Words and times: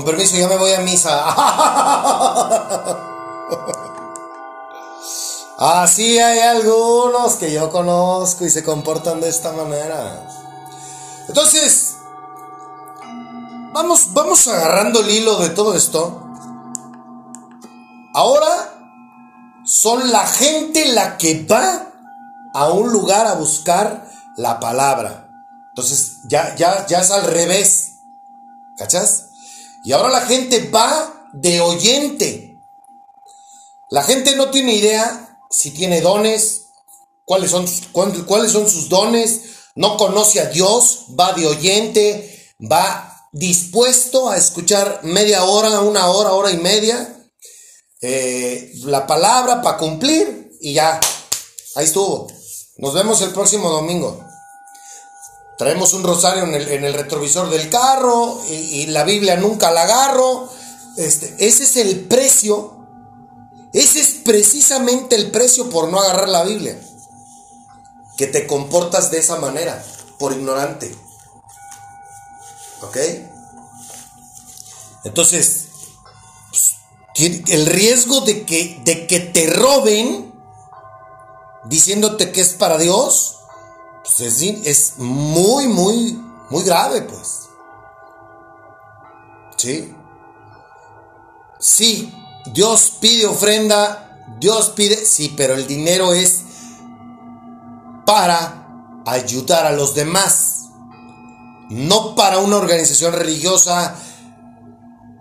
Con 0.00 0.06
permiso, 0.06 0.34
ya 0.34 0.48
me 0.48 0.56
voy 0.56 0.72
a 0.72 0.80
misa. 0.80 1.26
Así 5.58 6.18
hay 6.18 6.38
algunos 6.38 7.34
que 7.34 7.52
yo 7.52 7.70
conozco 7.70 8.46
y 8.46 8.50
se 8.50 8.64
comportan 8.64 9.20
de 9.20 9.28
esta 9.28 9.52
manera. 9.52 10.26
Entonces, 11.28 11.96
vamos, 13.74 14.14
vamos 14.14 14.48
agarrando 14.48 15.00
el 15.00 15.10
hilo 15.10 15.36
de 15.36 15.50
todo 15.50 15.74
esto. 15.74 16.26
Ahora 18.14 18.72
son 19.64 20.10
la 20.10 20.26
gente 20.26 20.86
la 20.94 21.18
que 21.18 21.44
va 21.44 21.88
a 22.54 22.70
un 22.70 22.90
lugar 22.90 23.26
a 23.26 23.34
buscar 23.34 24.08
la 24.38 24.58
palabra. 24.60 25.28
Entonces, 25.68 26.20
ya, 26.24 26.56
ya, 26.56 26.86
ya 26.86 27.00
es 27.00 27.10
al 27.10 27.24
revés. 27.24 27.98
¿Cachas? 28.78 29.29
Y 29.84 29.92
ahora 29.92 30.10
la 30.10 30.22
gente 30.22 30.68
va 30.68 31.28
de 31.32 31.60
oyente. 31.60 32.56
La 33.90 34.02
gente 34.02 34.36
no 34.36 34.50
tiene 34.50 34.74
idea 34.74 35.38
si 35.50 35.72
tiene 35.72 36.00
dones, 36.00 36.66
cuáles 37.24 37.50
son, 37.50 37.66
cuáles 37.92 38.52
son 38.52 38.68
sus 38.68 38.88
dones, 38.88 39.40
no 39.74 39.96
conoce 39.96 40.40
a 40.40 40.46
Dios, 40.46 41.06
va 41.18 41.32
de 41.32 41.46
oyente, 41.46 42.54
va 42.60 43.28
dispuesto 43.32 44.28
a 44.28 44.36
escuchar 44.36 45.00
media 45.02 45.44
hora, 45.44 45.80
una 45.80 46.08
hora, 46.08 46.32
hora 46.32 46.50
y 46.50 46.58
media, 46.58 47.16
eh, 48.00 48.72
la 48.84 49.06
palabra 49.06 49.62
para 49.62 49.78
cumplir 49.78 50.52
y 50.60 50.74
ya, 50.74 51.00
ahí 51.76 51.84
estuvo. 51.84 52.28
Nos 52.78 52.94
vemos 52.94 53.20
el 53.22 53.30
próximo 53.30 53.70
domingo. 53.70 54.24
Traemos 55.60 55.92
un 55.92 56.02
rosario 56.04 56.44
en 56.44 56.54
el, 56.84 56.94
retrovisor 56.94 57.50
del 57.50 57.68
carro 57.68 58.40
y, 58.48 58.86
la 58.86 59.04
Biblia 59.04 59.36
nunca 59.36 59.70
la 59.70 59.82
agarro. 59.82 60.48
Este, 60.96 61.36
ese 61.38 61.64
es 61.64 61.76
el 61.76 62.00
precio. 62.06 62.78
Ese 63.74 64.00
es 64.00 64.08
precisamente 64.24 65.16
el 65.16 65.30
precio 65.30 65.68
por 65.68 65.90
no 65.90 66.00
agarrar 66.00 66.30
la 66.30 66.44
Biblia. 66.44 66.80
Que 68.16 68.26
te 68.26 68.46
comportas 68.46 69.10
de 69.10 69.18
esa 69.18 69.36
manera, 69.36 69.84
por 70.18 70.32
ignorante. 70.32 70.96
¿Ok? 72.80 72.96
Entonces, 75.04 75.66
pues, 76.48 76.76
el 77.50 77.66
riesgo 77.66 78.22
de 78.22 78.46
que, 78.46 78.80
de 78.82 79.06
que 79.06 79.20
te 79.20 79.46
roben 79.46 80.32
diciéndote 81.66 82.32
que 82.32 82.40
es 82.40 82.54
para 82.54 82.78
Dios, 82.78 83.39
pues 84.18 84.42
es, 84.42 84.94
muy, 84.98 85.68
muy, 85.68 86.20
muy 86.50 86.64
grave, 86.64 87.02
pues. 87.02 87.48
¿Sí? 89.56 89.94
Sí, 91.58 92.12
Dios 92.52 92.94
pide 93.00 93.26
ofrenda, 93.26 94.18
Dios 94.40 94.70
pide, 94.70 94.96
sí, 95.04 95.32
pero 95.36 95.54
el 95.54 95.66
dinero 95.66 96.12
es 96.12 96.42
para 98.04 98.66
ayudar 99.06 99.66
a 99.66 99.72
los 99.72 99.94
demás, 99.94 100.70
no 101.68 102.14
para 102.16 102.38
una 102.38 102.56
organización 102.56 103.12
religiosa, 103.12 103.94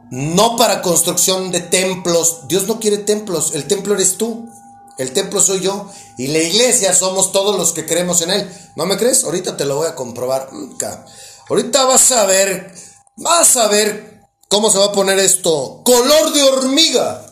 no 0.10 0.56
para 0.56 0.82
construcción 0.82 1.52
de 1.52 1.60
templos. 1.60 2.48
Dios 2.48 2.68
no 2.68 2.80
quiere 2.80 2.98
templos, 2.98 3.54
el 3.54 3.66
templo 3.68 3.94
eres 3.94 4.18
tú. 4.18 4.50
El 5.00 5.14
templo 5.14 5.40
soy 5.40 5.62
yo 5.62 5.90
y 6.18 6.28
la 6.28 6.40
iglesia 6.40 6.94
somos 6.94 7.32
todos 7.32 7.56
los 7.56 7.72
que 7.72 7.86
creemos 7.86 8.22
en 8.22 8.32
Él. 8.32 8.52
¿No 8.76 8.86
me 8.86 8.98
crees? 8.98 9.24
Ahorita 9.24 9.56
te 9.56 9.64
lo 9.64 9.78
voy 9.78 9.88
a 9.88 9.96
comprobar. 9.96 10.50
Ahorita 11.48 11.86
vas 11.86 12.12
a 12.12 12.26
ver, 12.26 12.70
vas 13.16 13.56
a 13.56 13.70
ver 13.70 14.20
cómo 14.50 14.70
se 14.70 14.78
va 14.78 14.88
a 14.88 14.92
poner 14.92 15.18
esto. 15.20 15.82
Color 15.86 16.34
de 16.34 16.44
hormiga. 16.44 17.26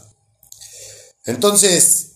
Entonces, 1.25 2.13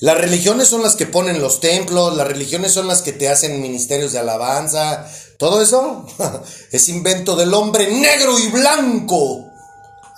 las 0.00 0.16
religiones 0.16 0.68
son 0.68 0.84
las 0.84 0.94
que 0.94 1.06
ponen 1.06 1.42
los 1.42 1.58
templos, 1.58 2.16
las 2.16 2.28
religiones 2.28 2.72
son 2.72 2.86
las 2.86 3.02
que 3.02 3.12
te 3.12 3.28
hacen 3.28 3.60
ministerios 3.60 4.12
de 4.12 4.20
alabanza. 4.20 5.10
Todo 5.38 5.60
eso 5.60 6.06
es 6.70 6.88
invento 6.88 7.34
del 7.34 7.52
hombre 7.52 7.90
negro 7.90 8.38
y 8.38 8.46
blanco. 8.46 9.44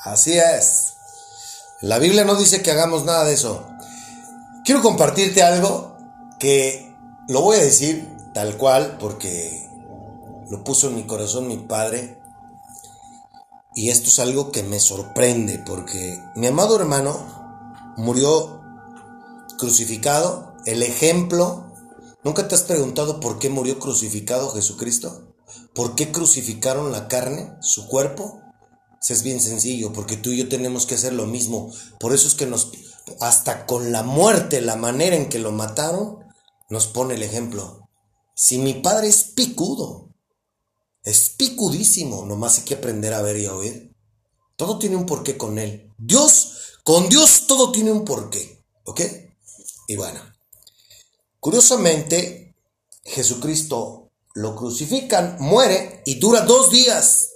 Así 0.05 0.37
es. 0.37 0.93
La 1.81 1.99
Biblia 1.99 2.27
no 2.27 2.35
dice 2.35 2.61
que 2.61 2.73
hagamos 2.73 3.06
nada 3.06 3.25
de 3.25 3.32
eso. 3.32 3.69
Quiero 4.64 4.82
compartirte 4.82 5.42
algo 5.42 5.96
que 6.38 6.94
lo 7.28 7.40
voy 7.40 7.56
a 7.56 7.62
decir 7.62 8.06
tal 8.34 8.56
cual 8.56 8.98
porque 8.98 9.66
lo 10.50 10.62
puso 10.64 10.88
en 10.88 10.96
mi 10.96 11.04
corazón 11.04 11.48
mi 11.48 11.56
padre. 11.56 12.18
Y 13.74 13.90
esto 13.90 14.08
es 14.08 14.18
algo 14.18 14.52
que 14.52 14.62
me 14.62 14.80
sorprende 14.80 15.62
porque 15.64 16.22
mi 16.34 16.46
amado 16.46 16.76
hermano 16.76 17.94
murió 17.96 18.60
crucificado. 19.58 20.54
El 20.66 20.82
ejemplo, 20.82 21.72
¿nunca 22.22 22.46
te 22.46 22.54
has 22.54 22.62
preguntado 22.62 23.20
por 23.20 23.38
qué 23.38 23.48
murió 23.48 23.78
crucificado 23.78 24.50
Jesucristo? 24.50 25.34
¿Por 25.74 25.94
qué 25.94 26.12
crucificaron 26.12 26.92
la 26.92 27.08
carne, 27.08 27.54
su 27.60 27.86
cuerpo? 27.86 28.40
es 29.08 29.22
bien 29.22 29.40
sencillo, 29.40 29.92
porque 29.92 30.16
tú 30.16 30.30
y 30.30 30.36
yo 30.36 30.48
tenemos 30.48 30.86
que 30.86 30.94
hacer 30.94 31.14
lo 31.14 31.26
mismo. 31.26 31.72
Por 31.98 32.12
eso 32.12 32.28
es 32.28 32.34
que 32.34 32.46
nos, 32.46 32.70
hasta 33.20 33.66
con 33.66 33.92
la 33.92 34.02
muerte, 34.02 34.60
la 34.60 34.76
manera 34.76 35.16
en 35.16 35.28
que 35.28 35.38
lo 35.38 35.52
mataron, 35.52 36.18
nos 36.68 36.86
pone 36.86 37.14
el 37.14 37.22
ejemplo. 37.22 37.88
Si 38.34 38.58
mi 38.58 38.74
padre 38.74 39.08
es 39.08 39.24
picudo, 39.24 40.14
es 41.02 41.30
picudísimo, 41.30 42.24
nomás 42.26 42.58
hay 42.58 42.64
que 42.64 42.74
aprender 42.74 43.14
a 43.14 43.22
ver 43.22 43.36
y 43.38 43.46
a 43.46 43.54
oír. 43.54 43.94
Todo 44.56 44.78
tiene 44.78 44.96
un 44.96 45.06
porqué 45.06 45.36
con 45.36 45.58
él. 45.58 45.92
Dios, 45.98 46.78
con 46.84 47.08
Dios 47.08 47.46
todo 47.46 47.72
tiene 47.72 47.92
un 47.92 48.04
porqué. 48.04 48.64
¿Ok? 48.84 49.00
Y 49.88 49.96
bueno, 49.96 50.20
curiosamente, 51.38 52.54
Jesucristo 53.04 54.10
lo 54.34 54.54
crucifican, 54.54 55.36
muere 55.40 56.02
y 56.06 56.16
dura 56.16 56.42
dos 56.42 56.70
días 56.70 57.30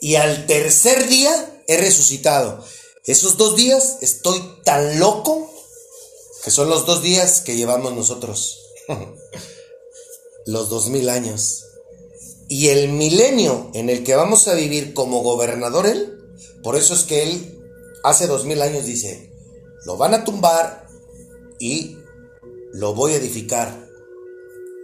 y 0.00 0.14
al 0.14 0.46
tercer 0.46 1.06
día 1.08 1.62
he 1.68 1.76
resucitado. 1.76 2.64
Esos 3.10 3.36
dos 3.36 3.56
días 3.56 3.98
estoy 4.02 4.40
tan 4.62 5.00
loco 5.00 5.50
que 6.44 6.52
son 6.52 6.70
los 6.70 6.86
dos 6.86 7.02
días 7.02 7.40
que 7.40 7.56
llevamos 7.56 7.92
nosotros. 7.92 8.60
los 10.46 10.68
dos 10.68 10.90
mil 10.90 11.08
años. 11.08 11.64
Y 12.48 12.68
el 12.68 12.92
milenio 12.92 13.72
en 13.74 13.90
el 13.90 14.04
que 14.04 14.14
vamos 14.14 14.46
a 14.46 14.54
vivir 14.54 14.94
como 14.94 15.24
gobernador 15.24 15.86
él, 15.86 16.20
por 16.62 16.76
eso 16.76 16.94
es 16.94 17.02
que 17.02 17.24
él 17.24 17.60
hace 18.04 18.28
dos 18.28 18.44
mil 18.44 18.62
años 18.62 18.84
dice, 18.84 19.32
lo 19.86 19.96
van 19.96 20.14
a 20.14 20.22
tumbar 20.22 20.86
y 21.58 21.96
lo 22.72 22.94
voy 22.94 23.14
a 23.14 23.16
edificar 23.16 23.90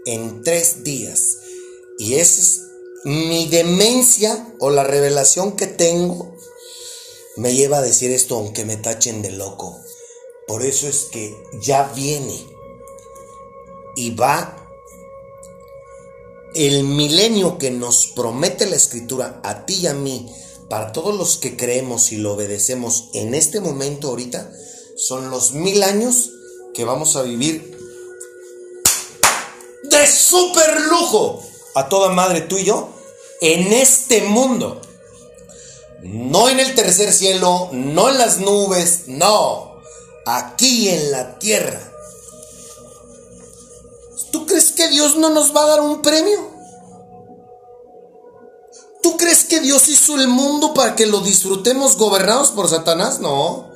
en 0.04 0.42
tres 0.42 0.82
días. 0.82 1.38
Y 1.96 2.14
ese 2.14 2.40
es 2.40 2.62
mi 3.04 3.46
demencia 3.46 4.52
o 4.58 4.70
la 4.70 4.82
revelación 4.82 5.52
que 5.52 5.68
tengo 5.68 6.35
me 7.36 7.54
lleva 7.54 7.78
a 7.78 7.82
decir 7.82 8.10
esto 8.10 8.36
aunque 8.36 8.64
me 8.64 8.76
tachen 8.76 9.22
de 9.22 9.30
loco. 9.30 9.78
Por 10.46 10.62
eso 10.62 10.88
es 10.88 11.04
que 11.04 11.36
ya 11.60 11.92
viene 11.94 12.46
y 13.96 14.14
va 14.14 14.68
el 16.54 16.84
milenio 16.84 17.58
que 17.58 17.70
nos 17.70 18.06
promete 18.08 18.66
la 18.66 18.76
escritura 18.76 19.40
a 19.42 19.66
ti 19.66 19.74
y 19.82 19.86
a 19.86 19.94
mí, 19.94 20.32
para 20.70 20.92
todos 20.92 21.14
los 21.14 21.36
que 21.36 21.56
creemos 21.56 22.12
y 22.12 22.16
lo 22.16 22.32
obedecemos 22.32 23.10
en 23.12 23.34
este 23.34 23.60
momento 23.60 24.08
ahorita, 24.08 24.50
son 24.96 25.30
los 25.30 25.52
mil 25.52 25.82
años 25.82 26.30
que 26.72 26.84
vamos 26.84 27.16
a 27.16 27.22
vivir 27.22 27.76
de 29.82 30.06
super 30.06 30.80
lujo 30.90 31.42
a 31.74 31.88
toda 31.88 32.10
madre 32.10 32.42
tú 32.42 32.56
y 32.56 32.64
yo 32.64 32.90
en 33.40 33.72
este 33.72 34.22
mundo. 34.22 34.80
No 36.08 36.48
en 36.48 36.60
el 36.60 36.74
tercer 36.74 37.12
cielo, 37.12 37.70
no 37.72 38.08
en 38.08 38.18
las 38.18 38.38
nubes, 38.38 39.04
no. 39.06 39.80
Aquí 40.24 40.88
en 40.88 41.12
la 41.12 41.38
tierra. 41.38 41.80
¿Tú 44.32 44.46
crees 44.46 44.72
que 44.72 44.88
Dios 44.88 45.16
no 45.16 45.30
nos 45.30 45.54
va 45.54 45.62
a 45.62 45.66
dar 45.66 45.80
un 45.80 46.02
premio? 46.02 46.50
¿Tú 49.02 49.16
crees 49.16 49.44
que 49.44 49.60
Dios 49.60 49.88
hizo 49.88 50.16
el 50.16 50.28
mundo 50.28 50.74
para 50.74 50.96
que 50.96 51.06
lo 51.06 51.20
disfrutemos 51.20 51.96
gobernados 51.96 52.50
por 52.50 52.68
Satanás? 52.68 53.20
No. 53.20 53.70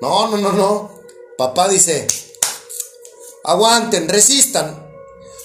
No, 0.00 0.28
no, 0.28 0.36
no, 0.38 0.52
no. 0.52 0.90
Papá 1.38 1.68
dice, 1.68 2.06
aguanten, 3.44 4.08
resistan. 4.08 4.90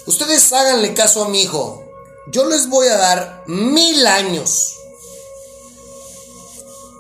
Ustedes 0.07 0.51
háganle 0.53 0.93
caso 0.93 1.23
a 1.23 1.29
mi 1.29 1.41
hijo 1.41 1.87
yo 2.29 2.45
les 2.45 2.69
voy 2.69 2.87
a 2.87 2.97
dar 2.97 3.43
mil 3.47 4.05
años. 4.05 4.76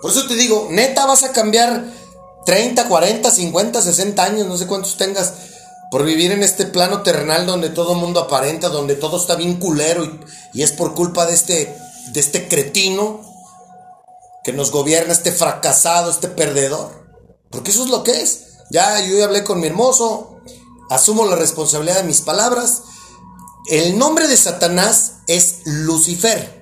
Por 0.01 0.11
eso 0.11 0.27
te 0.27 0.35
digo, 0.35 0.67
neta 0.71 1.05
vas 1.05 1.23
a 1.23 1.31
cambiar 1.31 1.85
30, 2.45 2.87
40, 2.87 3.29
50, 3.29 3.81
60 3.81 4.23
años, 4.23 4.47
no 4.47 4.57
sé 4.57 4.67
cuántos 4.67 4.97
tengas, 4.97 5.33
por 5.91 6.03
vivir 6.03 6.31
en 6.31 6.43
este 6.43 6.65
plano 6.65 7.01
terrenal 7.01 7.45
donde 7.45 7.69
todo 7.69 7.95
mundo 7.95 8.19
aparenta, 8.19 8.69
donde 8.69 8.95
todo 8.95 9.17
está 9.17 9.35
bien 9.35 9.59
culero 9.59 10.05
y, 10.53 10.61
es 10.61 10.71
por 10.71 10.93
culpa 10.93 11.25
de 11.25 11.33
este 11.33 11.75
de 12.13 12.19
este 12.19 12.47
cretino 12.47 13.21
que 14.43 14.53
nos 14.53 14.71
gobierna, 14.71 15.11
este 15.11 15.31
fracasado, 15.31 16.09
este 16.09 16.29
perdedor. 16.29 17.05
Porque 17.49 17.71
eso 17.71 17.83
es 17.83 17.89
lo 17.89 18.03
que 18.03 18.21
es. 18.21 18.43
Ya 18.69 18.99
yo 19.01 19.23
hablé 19.23 19.43
con 19.43 19.59
mi 19.59 19.67
hermoso, 19.67 20.37
asumo 20.89 21.25
la 21.25 21.35
responsabilidad 21.35 21.97
de 21.97 22.07
mis 22.07 22.21
palabras. 22.21 22.83
El 23.69 23.97
nombre 23.97 24.27
de 24.27 24.37
Satanás 24.37 25.15
es 25.27 25.59
Lucifer, 25.65 26.56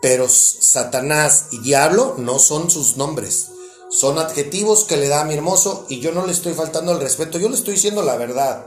pero 0.00 0.28
Satanás 0.28 1.46
y 1.50 1.60
diablo 1.60 2.14
no 2.18 2.38
son 2.38 2.70
sus 2.70 2.96
nombres. 2.96 3.48
Son 3.90 4.18
adjetivos 4.18 4.84
que 4.84 4.96
le 4.96 5.08
da 5.08 5.22
a 5.22 5.24
mi 5.24 5.34
hermoso 5.34 5.84
y 5.88 6.00
yo 6.00 6.12
no 6.12 6.24
le 6.24 6.32
estoy 6.32 6.54
faltando 6.54 6.92
el 6.92 7.00
respeto, 7.00 7.38
yo 7.38 7.48
le 7.48 7.56
estoy 7.56 7.74
diciendo 7.74 8.02
la 8.02 8.16
verdad. 8.16 8.66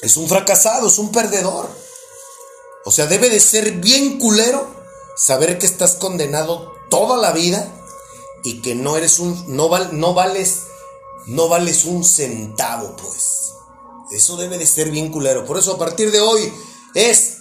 Es 0.00 0.16
un 0.16 0.28
fracasado, 0.28 0.88
es 0.88 0.98
un 0.98 1.12
perdedor. 1.12 1.68
O 2.84 2.90
sea, 2.90 3.06
debe 3.06 3.30
de 3.30 3.40
ser 3.40 3.72
bien 3.72 4.18
culero 4.18 4.66
saber 5.16 5.58
que 5.58 5.66
estás 5.66 5.94
condenado 5.94 6.72
toda 6.88 7.16
la 7.16 7.32
vida 7.32 7.68
y 8.44 8.60
que 8.62 8.74
no 8.74 8.96
eres 8.96 9.18
un 9.18 9.56
no, 9.56 9.68
no 9.92 10.14
vales 10.14 10.62
no 11.26 11.48
vales 11.48 11.84
un 11.84 12.04
centavo, 12.04 12.96
pues. 12.96 13.52
Eso 14.10 14.36
debe 14.36 14.58
de 14.58 14.66
ser 14.66 14.90
bien 14.90 15.10
culero. 15.10 15.44
Por 15.44 15.58
eso 15.58 15.74
a 15.74 15.78
partir 15.78 16.10
de 16.10 16.20
hoy 16.20 16.52
es 16.94 17.38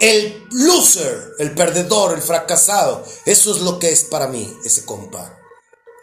el 0.00 0.46
loser, 0.52 1.34
el 1.38 1.54
perdedor, 1.54 2.14
el 2.14 2.22
fracasado. 2.22 3.04
Eso 3.24 3.54
es 3.54 3.62
lo 3.62 3.78
que 3.78 3.90
es 3.90 4.04
para 4.04 4.28
mí 4.28 4.56
ese 4.64 4.84
compa. 4.84 5.38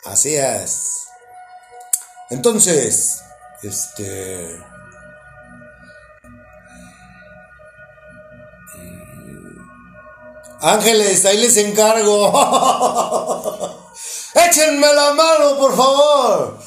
Así 0.06 0.36
es. 0.36 1.06
Entonces, 2.30 3.22
este 3.64 4.64
Ángeles, 10.66 11.24
ahí 11.26 11.38
les 11.38 11.58
encargo. 11.58 12.32
Échenme 14.34 14.94
la 14.94 15.14
mano, 15.14 15.58
por 15.60 15.76
favor. 15.76 16.58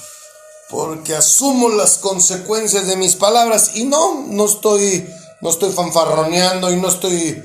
Porque 0.71 1.17
asumo 1.17 1.69
las 1.71 1.99
consecuencias 1.99 2.87
de 2.87 2.97
mis 2.97 3.17
palabras. 3.17 3.73
Y 3.75 3.87
no, 3.87 4.25
no 4.29 4.45
estoy, 4.45 5.13
no 5.41 5.51
estoy 5.51 5.73
fanfarroneando 5.73 6.73
y 6.73 6.77
no 6.77 6.89
estoy 6.89 7.43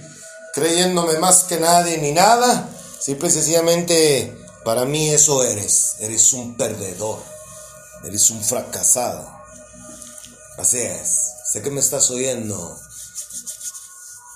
creyéndome 0.54 1.20
más 1.20 1.44
que 1.44 1.60
nadie 1.60 1.98
ni 1.98 2.12
nada. 2.12 2.70
Simple 3.00 3.30
y 3.30 3.32
sencillamente, 3.32 4.46
para 4.64 4.86
mí 4.86 5.10
eso 5.10 5.44
eres. 5.44 5.96
Eres 6.00 6.34
un 6.34 6.56
perdedor. 6.56 7.20
Eres 8.04 8.30
un 8.32 8.42
fracasado. 8.44 9.30
Así 10.58 10.80
es. 10.80 11.34
Sé 11.52 11.62
que 11.62 11.72
me 11.72 11.80
estás 11.80 12.10
oyendo. 12.12 12.80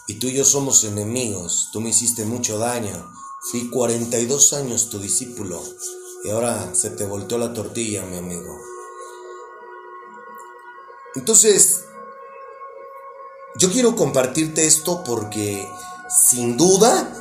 Y 0.08 0.20
tú 0.20 0.28
y 0.28 0.34
yo 0.34 0.46
somos 0.46 0.84
enemigos. 0.84 1.70
Tú 1.74 1.82
me 1.82 1.90
hiciste 1.90 2.26
mucho 2.26 2.58
daño. 2.58 3.12
Fui 3.52 3.70
42 3.70 4.54
años 4.54 4.90
tu 4.90 5.00
discípulo. 5.00 5.64
Y 6.24 6.30
ahora 6.30 6.74
se 6.76 6.92
te 6.92 7.06
volteó 7.06 7.38
la 7.38 7.54
tortilla, 7.54 8.04
mi 8.04 8.18
amigo. 8.18 8.58
Entonces, 11.16 11.87
yo 13.56 13.72
quiero 13.72 13.96
compartirte 13.96 14.68
esto 14.68 15.04
porque, 15.04 15.68
sin 16.10 16.58
duda, 16.58 17.12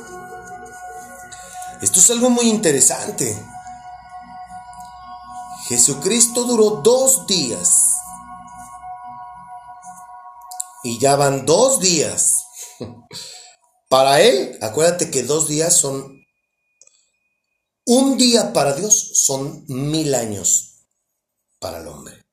esto 1.81 1.99
es 1.99 2.09
algo 2.11 2.29
muy 2.29 2.49
interesante. 2.49 3.37
Jesucristo 5.67 6.43
duró 6.43 6.81
dos 6.81 7.27
días. 7.27 7.93
Y 10.83 10.99
ya 10.99 11.15
van 11.15 11.45
dos 11.45 11.79
días 11.79 12.45
para 13.89 14.21
él, 14.21 14.57
acuérdate 14.61 15.11
que 15.11 15.23
dos 15.23 15.47
días 15.47 15.75
son... 15.77 16.15
Un 17.85 18.17
día 18.17 18.51
para 18.51 18.73
Dios 18.73 19.11
son 19.13 19.63
mil 19.67 20.13
años 20.13 20.85
para 21.59 21.79
el 21.79 21.87
hombre. 21.87 22.25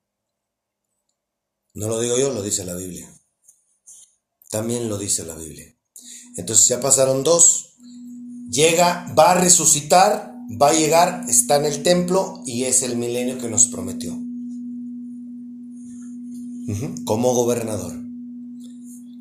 No 1.74 1.88
lo 1.88 2.00
digo 2.00 2.18
yo, 2.18 2.32
lo 2.32 2.42
dice 2.42 2.64
la 2.64 2.74
Biblia. 2.74 3.08
También 4.54 4.88
lo 4.88 4.98
dice 4.98 5.24
la 5.24 5.34
Biblia. 5.34 5.66
Entonces 6.36 6.68
ya 6.68 6.78
pasaron 6.78 7.24
dos. 7.24 7.74
Llega, 8.48 9.12
va 9.18 9.32
a 9.32 9.40
resucitar, 9.40 10.32
va 10.62 10.68
a 10.68 10.72
llegar, 10.72 11.24
está 11.28 11.56
en 11.56 11.64
el 11.64 11.82
templo 11.82 12.40
y 12.46 12.62
es 12.62 12.82
el 12.82 12.96
milenio 12.96 13.36
que 13.38 13.48
nos 13.48 13.66
prometió. 13.66 14.16
Como 17.04 17.34
gobernador. 17.34 18.00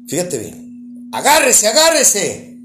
Fíjate 0.07 0.37
bien. 0.37 1.09
Agárrese, 1.11 1.67
agárrese. 1.67 2.59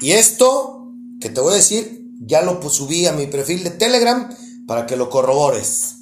Y 0.00 0.12
esto 0.12 0.94
que 1.20 1.28
te 1.28 1.42
voy 1.42 1.52
a 1.52 1.56
decir, 1.56 2.08
ya 2.20 2.40
lo 2.40 2.70
subí 2.70 3.04
a 3.04 3.12
mi 3.12 3.26
perfil 3.26 3.64
de 3.64 3.70
Telegram 3.70 4.34
para 4.66 4.86
que 4.86 4.96
lo 4.96 5.10
corrobores. 5.10 5.96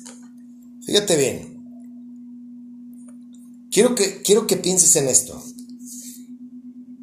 Fíjate 0.87 1.17
bien. 1.17 1.51
Quiero 3.73 3.97
que, 3.97 4.23
quiero 4.23 4.47
que 4.47 4.57
pienses 4.57 4.95
en 4.95 5.09
esto. 5.09 5.50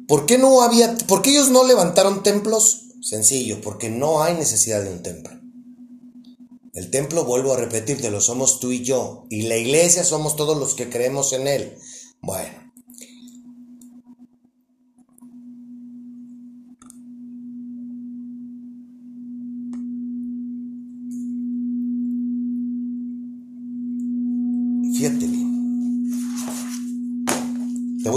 ¿Por 0.08 0.24
qué 0.24 0.38
no 0.38 0.62
había, 0.62 0.96
por 1.06 1.20
qué 1.20 1.30
ellos 1.30 1.50
no 1.50 1.64
levantaron 1.64 2.22
templos? 2.22 2.86
Sencillo, 3.02 3.60
porque 3.60 3.90
no 3.90 4.22
hay 4.22 4.34
necesidad 4.34 4.82
de 4.82 4.90
un 4.90 5.02
templo. 5.02 5.38
El 6.72 6.90
templo, 6.90 7.24
vuelvo 7.24 7.52
a 7.52 7.58
repetírtelo, 7.58 8.20
somos 8.20 8.58
tú 8.58 8.72
y 8.72 8.82
yo. 8.82 9.26
Y 9.28 9.42
la 9.42 9.56
iglesia 9.56 10.04
somos 10.04 10.34
todos 10.34 10.56
los 10.56 10.74
que 10.74 10.88
creemos 10.88 11.32
en 11.34 11.46
él. 11.46 11.76
Bueno, 12.22 12.68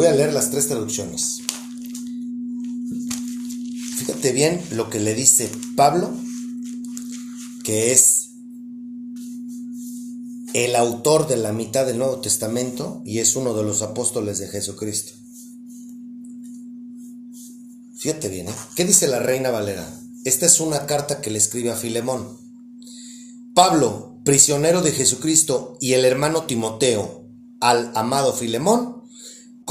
voy 0.01 0.09
a 0.09 0.13
leer 0.13 0.33
las 0.33 0.49
tres 0.49 0.67
traducciones. 0.67 1.40
Fíjate 4.21 4.35
bien 4.35 4.63
lo 4.69 4.87
que 4.87 4.99
le 4.99 5.15
dice 5.15 5.49
Pablo, 5.75 6.13
que 7.63 7.91
es 7.91 8.33
el 10.53 10.75
autor 10.75 11.27
de 11.27 11.37
la 11.37 11.53
mitad 11.53 11.87
del 11.87 11.97
Nuevo 11.97 12.21
Testamento 12.21 13.01
y 13.03 13.17
es 13.17 13.35
uno 13.35 13.55
de 13.55 13.63
los 13.63 13.81
apóstoles 13.81 14.37
de 14.37 14.47
Jesucristo. 14.47 15.13
Fíjate 17.97 18.29
bien, 18.29 18.49
¿eh? 18.49 18.53
¿qué 18.75 18.85
dice 18.85 19.07
la 19.07 19.17
reina 19.17 19.49
Valera? 19.49 19.91
Esta 20.23 20.45
es 20.45 20.59
una 20.59 20.85
carta 20.85 21.19
que 21.19 21.31
le 21.31 21.39
escribe 21.39 21.71
a 21.71 21.75
Filemón. 21.75 22.37
Pablo, 23.55 24.19
prisionero 24.23 24.83
de 24.83 24.91
Jesucristo, 24.91 25.79
y 25.81 25.93
el 25.93 26.05
hermano 26.05 26.43
Timoteo, 26.43 27.25
al 27.59 27.91
amado 27.95 28.33
Filemón, 28.33 29.00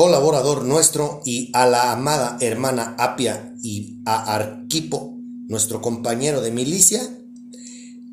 colaborador 0.00 0.64
nuestro, 0.64 1.20
y 1.26 1.50
a 1.52 1.66
la 1.66 1.92
amada 1.92 2.38
hermana 2.40 2.96
Apia 2.98 3.54
y 3.62 4.00
a 4.06 4.34
Arquipo, 4.34 5.18
nuestro 5.46 5.82
compañero 5.82 6.40
de 6.40 6.50
milicia, 6.50 7.02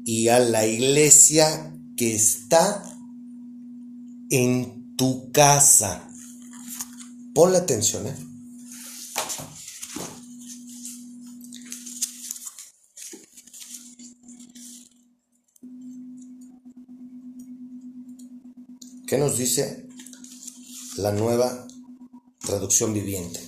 y 0.03 0.27
a 0.27 0.39
la 0.39 0.67
iglesia 0.67 1.73
que 1.95 2.13
está 2.13 2.83
en 4.29 4.97
tu 4.97 5.31
casa. 5.31 6.09
Ponle 7.33 7.59
atención, 7.59 8.05
¿eh? 8.07 8.15
¿Qué 19.07 19.17
nos 19.17 19.37
dice 19.37 19.87
la 20.97 21.13
nueva 21.13 21.66
traducción 22.47 22.93
viviente. 22.93 23.39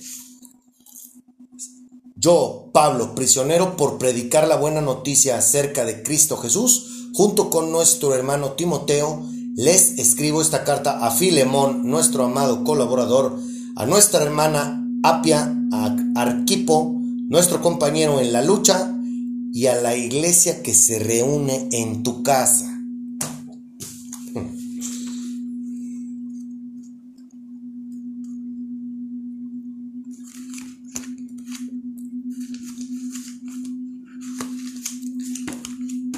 Yo, 2.16 2.70
Pablo, 2.72 3.14
prisionero 3.14 3.76
por 3.76 3.96
predicar 3.98 4.46
la 4.46 4.56
buena 4.56 4.82
noticia 4.82 5.38
acerca 5.38 5.84
de 5.84 6.02
Cristo 6.02 6.36
Jesús, 6.36 7.08
junto 7.14 7.48
con 7.48 7.72
nuestro 7.72 8.14
hermano 8.14 8.52
Timoteo, 8.52 9.22
les 9.56 9.98
escribo 9.98 10.42
esta 10.42 10.64
carta 10.64 11.04
a 11.04 11.10
Filemón, 11.10 11.88
nuestro 11.88 12.24
amado 12.24 12.62
colaborador, 12.62 13.38
a 13.76 13.86
nuestra 13.86 14.22
hermana 14.22 14.86
Apia, 15.02 15.56
a 15.72 15.96
Arquipo, 16.14 16.94
nuestro 17.28 17.62
compañero 17.62 18.20
en 18.20 18.32
la 18.32 18.42
lucha, 18.42 18.94
y 19.52 19.66
a 19.66 19.80
la 19.80 19.96
iglesia 19.96 20.62
que 20.62 20.74
se 20.74 20.98
reúne 20.98 21.68
en 21.72 22.02
tu 22.02 22.22
casa. 22.22 22.69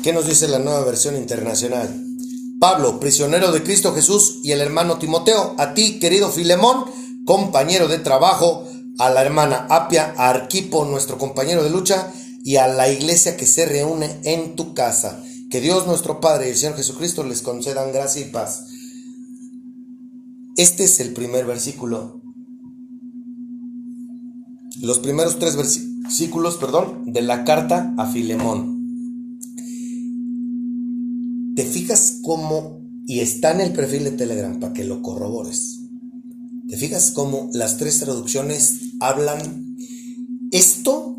¿Qué 0.02 0.12
nos 0.12 0.26
dice 0.26 0.48
la 0.48 0.58
nueva 0.58 0.84
versión 0.84 1.16
internacional? 1.16 1.88
Pablo, 2.58 2.98
prisionero 2.98 3.52
de 3.52 3.62
Cristo 3.62 3.94
Jesús, 3.94 4.40
y 4.42 4.50
el 4.50 4.60
hermano 4.60 4.98
Timoteo, 4.98 5.54
a 5.58 5.74
ti, 5.74 6.00
querido 6.00 6.28
Filemón, 6.30 6.86
compañero 7.24 7.86
de 7.86 8.00
trabajo, 8.00 8.66
a 8.98 9.10
la 9.10 9.22
hermana 9.22 9.68
Apia, 9.70 10.12
a 10.16 10.28
Arquipo, 10.28 10.84
nuestro 10.84 11.18
compañero 11.18 11.62
de 11.62 11.70
lucha, 11.70 12.12
y 12.42 12.56
a 12.56 12.66
la 12.66 12.88
iglesia 12.88 13.36
que 13.36 13.46
se 13.46 13.64
reúne 13.64 14.18
en 14.24 14.56
tu 14.56 14.74
casa. 14.74 15.22
Que 15.50 15.60
Dios 15.60 15.86
nuestro 15.86 16.20
Padre 16.20 16.48
y 16.48 16.50
el 16.50 16.56
Señor 16.56 16.76
Jesucristo 16.76 17.22
les 17.22 17.40
concedan 17.40 17.92
gracia 17.92 18.22
y 18.22 18.30
paz. 18.30 18.64
Este 20.56 20.82
es 20.82 20.98
el 20.98 21.12
primer 21.12 21.46
versículo. 21.46 22.20
Los 24.80 24.98
primeros 24.98 25.38
tres 25.38 25.54
versículos, 25.54 26.56
perdón, 26.56 27.12
de 27.12 27.22
la 27.22 27.44
carta 27.44 27.94
a 27.98 28.06
Filemón. 28.06 28.71
¿Te 31.54 31.64
fijas 31.66 32.20
cómo, 32.22 32.80
y 33.06 33.20
está 33.20 33.52
en 33.52 33.60
el 33.60 33.72
perfil 33.72 34.04
de 34.04 34.12
Telegram 34.12 34.58
para 34.58 34.72
que 34.72 34.84
lo 34.84 35.02
corrobores? 35.02 35.80
¿Te 36.68 36.76
fijas 36.78 37.10
cómo 37.10 37.50
las 37.52 37.76
tres 37.76 37.98
traducciones 37.98 38.94
hablan 39.00 39.76
esto? 40.50 41.18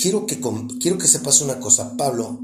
Quiero 0.00 0.26
que, 0.26 0.40
quiero 0.80 0.98
que 0.98 1.08
sepas 1.08 1.42
una 1.42 1.60
cosa. 1.60 1.96
Pablo 1.96 2.40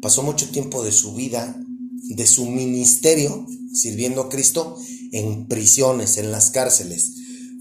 pasó 0.00 0.22
mucho 0.22 0.48
tiempo 0.48 0.82
de 0.82 0.92
su 0.92 1.14
vida, 1.14 1.60
de 2.08 2.26
su 2.26 2.46
ministerio, 2.46 3.46
sirviendo 3.74 4.22
a 4.22 4.28
Cristo 4.30 4.78
en 5.12 5.46
prisiones, 5.48 6.16
en 6.16 6.32
las 6.32 6.50
cárceles, 6.50 7.16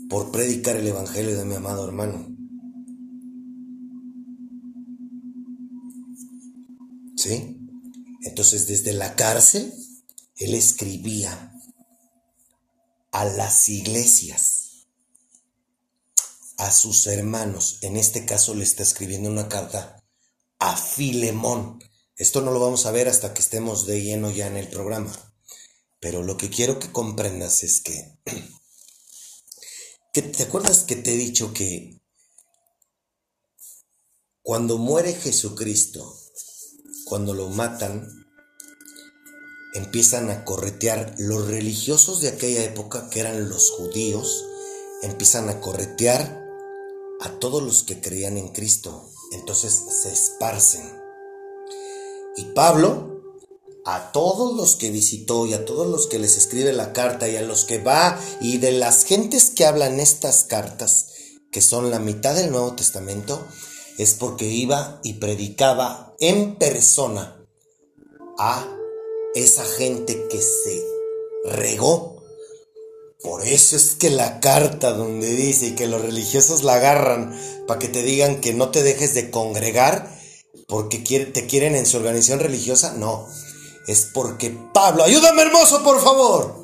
por 0.08 0.32
predicar 0.32 0.78
el 0.78 0.88
Evangelio 0.88 1.38
de 1.38 1.46
mi 1.46 1.56
amado 1.56 1.86
hermano. 1.86 2.26
¿Sí? 7.18 7.59
Entonces 8.24 8.68
desde 8.68 8.94
la 8.94 9.16
cárcel, 9.16 9.74
él 10.36 10.54
escribía 10.54 11.54
a 13.12 13.26
las 13.26 13.70
iglesias, 13.70 14.88
a 16.58 16.72
sus 16.72 17.08
hermanos. 17.08 17.80
En 17.82 17.98
este 17.98 18.26
caso 18.26 18.54
le 18.54 18.64
está 18.64 18.84
escribiendo 18.84 19.30
una 19.30 19.50
carta 19.50 20.04
a 20.60 20.76
Filemón. 20.76 21.84
Esto 22.16 22.42
no 22.42 22.52
lo 22.52 22.60
vamos 22.60 22.86
a 22.86 22.92
ver 22.92 23.08
hasta 23.08 23.34
que 23.34 23.42
estemos 23.42 23.86
de 23.86 24.02
lleno 24.02 24.30
ya 24.30 24.48
en 24.48 24.58
el 24.58 24.68
programa. 24.68 25.14
Pero 26.00 26.24
lo 26.24 26.38
que 26.38 26.50
quiero 26.50 26.80
que 26.80 26.92
comprendas 26.92 27.64
es 27.64 27.82
que, 27.82 28.20
¿te 30.14 30.44
acuerdas 30.44 30.80
que 30.80 30.96
te 30.96 31.14
he 31.14 31.18
dicho 31.18 31.54
que 31.54 32.02
cuando 34.42 34.78
muere 34.78 35.14
Jesucristo, 35.14 36.19
cuando 37.10 37.34
lo 37.34 37.50
matan, 37.50 38.08
empiezan 39.74 40.30
a 40.30 40.46
corretear 40.46 41.16
los 41.18 41.48
religiosos 41.48 42.22
de 42.22 42.30
aquella 42.30 42.64
época, 42.64 43.10
que 43.10 43.20
eran 43.20 43.50
los 43.50 43.72
judíos, 43.72 44.46
empiezan 45.02 45.50
a 45.50 45.60
corretear 45.60 46.40
a 47.20 47.40
todos 47.40 47.64
los 47.64 47.84
que 47.84 48.00
creían 48.00 48.38
en 48.38 48.50
Cristo. 48.50 49.10
Entonces 49.32 49.84
se 50.02 50.12
esparcen. 50.12 50.88
Y 52.38 52.46
Pablo, 52.54 53.22
a 53.86 54.12
todos 54.12 54.56
los 54.56 54.76
que 54.76 54.92
visitó 54.92 55.48
y 55.48 55.54
a 55.54 55.66
todos 55.66 55.88
los 55.88 56.08
que 56.08 56.20
les 56.20 56.38
escribe 56.38 56.74
la 56.74 56.94
carta 56.94 57.28
y 57.28 57.38
a 57.38 57.42
los 57.42 57.66
que 57.66 57.82
va 57.82 58.20
y 58.40 58.60
de 58.60 58.72
las 58.72 59.04
gentes 59.04 59.50
que 59.50 59.66
hablan 59.66 60.00
estas 60.00 60.44
cartas, 60.44 61.08
que 61.52 61.62
son 61.62 61.90
la 61.90 62.00
mitad 62.00 62.36
del 62.36 62.52
Nuevo 62.52 62.74
Testamento, 62.74 63.44
es 63.98 64.14
porque 64.14 64.46
iba 64.46 65.00
y 65.04 65.14
predicaba 65.14 66.09
en 66.20 66.56
persona 66.56 67.46
a 68.38 68.68
esa 69.36 69.66
gente 69.66 70.28
que 70.30 70.42
se 70.42 70.84
regó. 71.46 72.24
Por 73.22 73.46
eso 73.46 73.76
es 73.76 73.96
que 73.96 74.10
la 74.10 74.40
carta 74.40 74.94
donde 74.94 75.28
dice 75.28 75.76
que 75.76 75.88
los 75.88 76.02
religiosos 76.02 76.64
la 76.64 76.76
agarran 76.76 77.38
para 77.68 77.80
que 77.80 77.90
te 77.90 78.02
digan 78.02 78.40
que 78.42 78.54
no 78.54 78.72
te 78.72 78.82
dejes 78.82 79.14
de 79.14 79.30
congregar 79.30 80.18
porque 80.68 81.00
te 81.00 81.48
quieren 81.48 81.76
en 81.76 81.86
su 81.86 81.98
organización 81.98 82.40
religiosa, 82.40 82.94
no. 82.94 83.28
Es 83.88 84.08
porque 84.14 84.56
Pablo, 84.74 85.04
ayúdame 85.04 85.42
hermoso, 85.42 85.84
por 85.84 86.02
favor. 86.02 86.64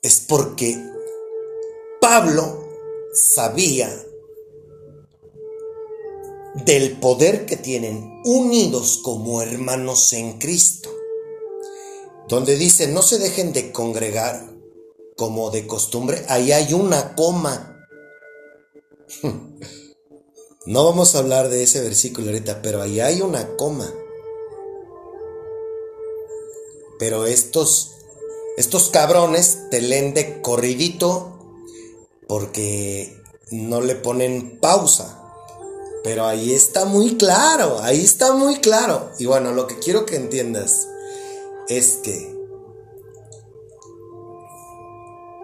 Es 0.00 0.20
porque 0.20 0.78
Pablo 2.00 2.68
sabía 3.12 3.92
del 6.64 6.98
poder 6.98 7.46
que 7.46 7.56
tienen 7.56 8.22
unidos 8.24 9.00
como 9.02 9.42
hermanos 9.42 10.12
en 10.12 10.38
Cristo 10.38 10.90
donde 12.28 12.56
dice 12.56 12.88
no 12.88 13.02
se 13.02 13.18
dejen 13.18 13.52
de 13.52 13.72
congregar 13.72 14.56
como 15.16 15.50
de 15.50 15.66
costumbre, 15.66 16.24
ahí 16.28 16.52
hay 16.52 16.74
una 16.74 17.14
coma. 17.14 17.88
No 20.68 20.84
vamos 20.84 21.14
a 21.14 21.20
hablar 21.20 21.48
de 21.48 21.62
ese 21.62 21.80
versículo 21.80 22.26
ahorita, 22.26 22.60
pero 22.60 22.82
ahí 22.82 22.98
hay 22.98 23.20
una 23.20 23.54
coma. 23.54 23.88
Pero 26.98 27.24
estos, 27.24 27.92
estos 28.56 28.90
cabrones 28.90 29.70
te 29.70 29.80
leen 29.80 30.12
de 30.12 30.42
corridito 30.42 31.38
porque 32.26 33.16
no 33.52 33.80
le 33.80 33.94
ponen 33.94 34.58
pausa. 34.58 35.15
Pero 36.06 36.24
ahí 36.24 36.54
está 36.54 36.84
muy 36.84 37.16
claro, 37.16 37.80
ahí 37.82 38.04
está 38.04 38.32
muy 38.32 38.60
claro. 38.60 39.10
Y 39.18 39.26
bueno, 39.26 39.50
lo 39.50 39.66
que 39.66 39.80
quiero 39.80 40.06
que 40.06 40.14
entiendas 40.14 40.86
es 41.66 41.96
que 42.04 42.32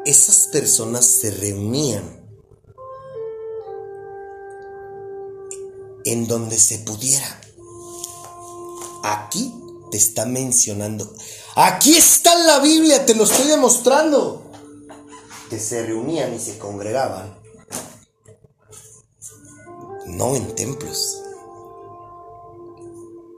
esas 0.04 0.47
personas 0.52 1.04
se 1.04 1.33
reunían 1.33 2.04
en 6.04 6.28
donde 6.28 6.57
se 6.61 6.78
pudiera. 6.78 7.40
Aquí 9.02 9.52
te 9.90 9.97
está 9.97 10.26
mencionando. 10.26 11.12
Aquí 11.57 11.97
está 11.97 12.37
la 12.37 12.61
Biblia, 12.61 13.04
te 13.04 13.16
lo 13.16 13.25
estoy 13.25 13.49
demostrando. 13.49 14.49
Que 15.50 15.59
se 15.59 15.85
reunían 15.85 16.33
y 16.33 16.38
se 16.38 16.57
congregaban. 16.59 17.42
No 20.07 20.37
en 20.37 20.55
templos. 20.55 21.23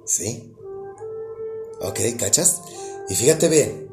¿Sí? 0.05 0.55
¿Ok? 1.81 2.01
¿Cachas? 2.19 2.63
Y 3.09 3.15
fíjate 3.15 3.49
bien, 3.49 3.89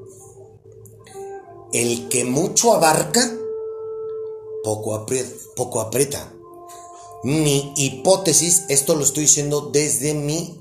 el 1.74 2.10
que 2.10 2.26
mucho 2.26 2.74
abarca, 2.74 3.32
poco 4.64 4.96
aprieta. 4.96 5.30
Poco 5.56 5.82
aprieta. 5.82 6.34
Mi 7.24 7.74
hipótesis, 7.76 8.64
esto 8.70 8.96
lo 8.96 9.04
estoy 9.04 9.24
diciendo 9.24 9.70
desde 9.72 10.14
mi 10.14 10.60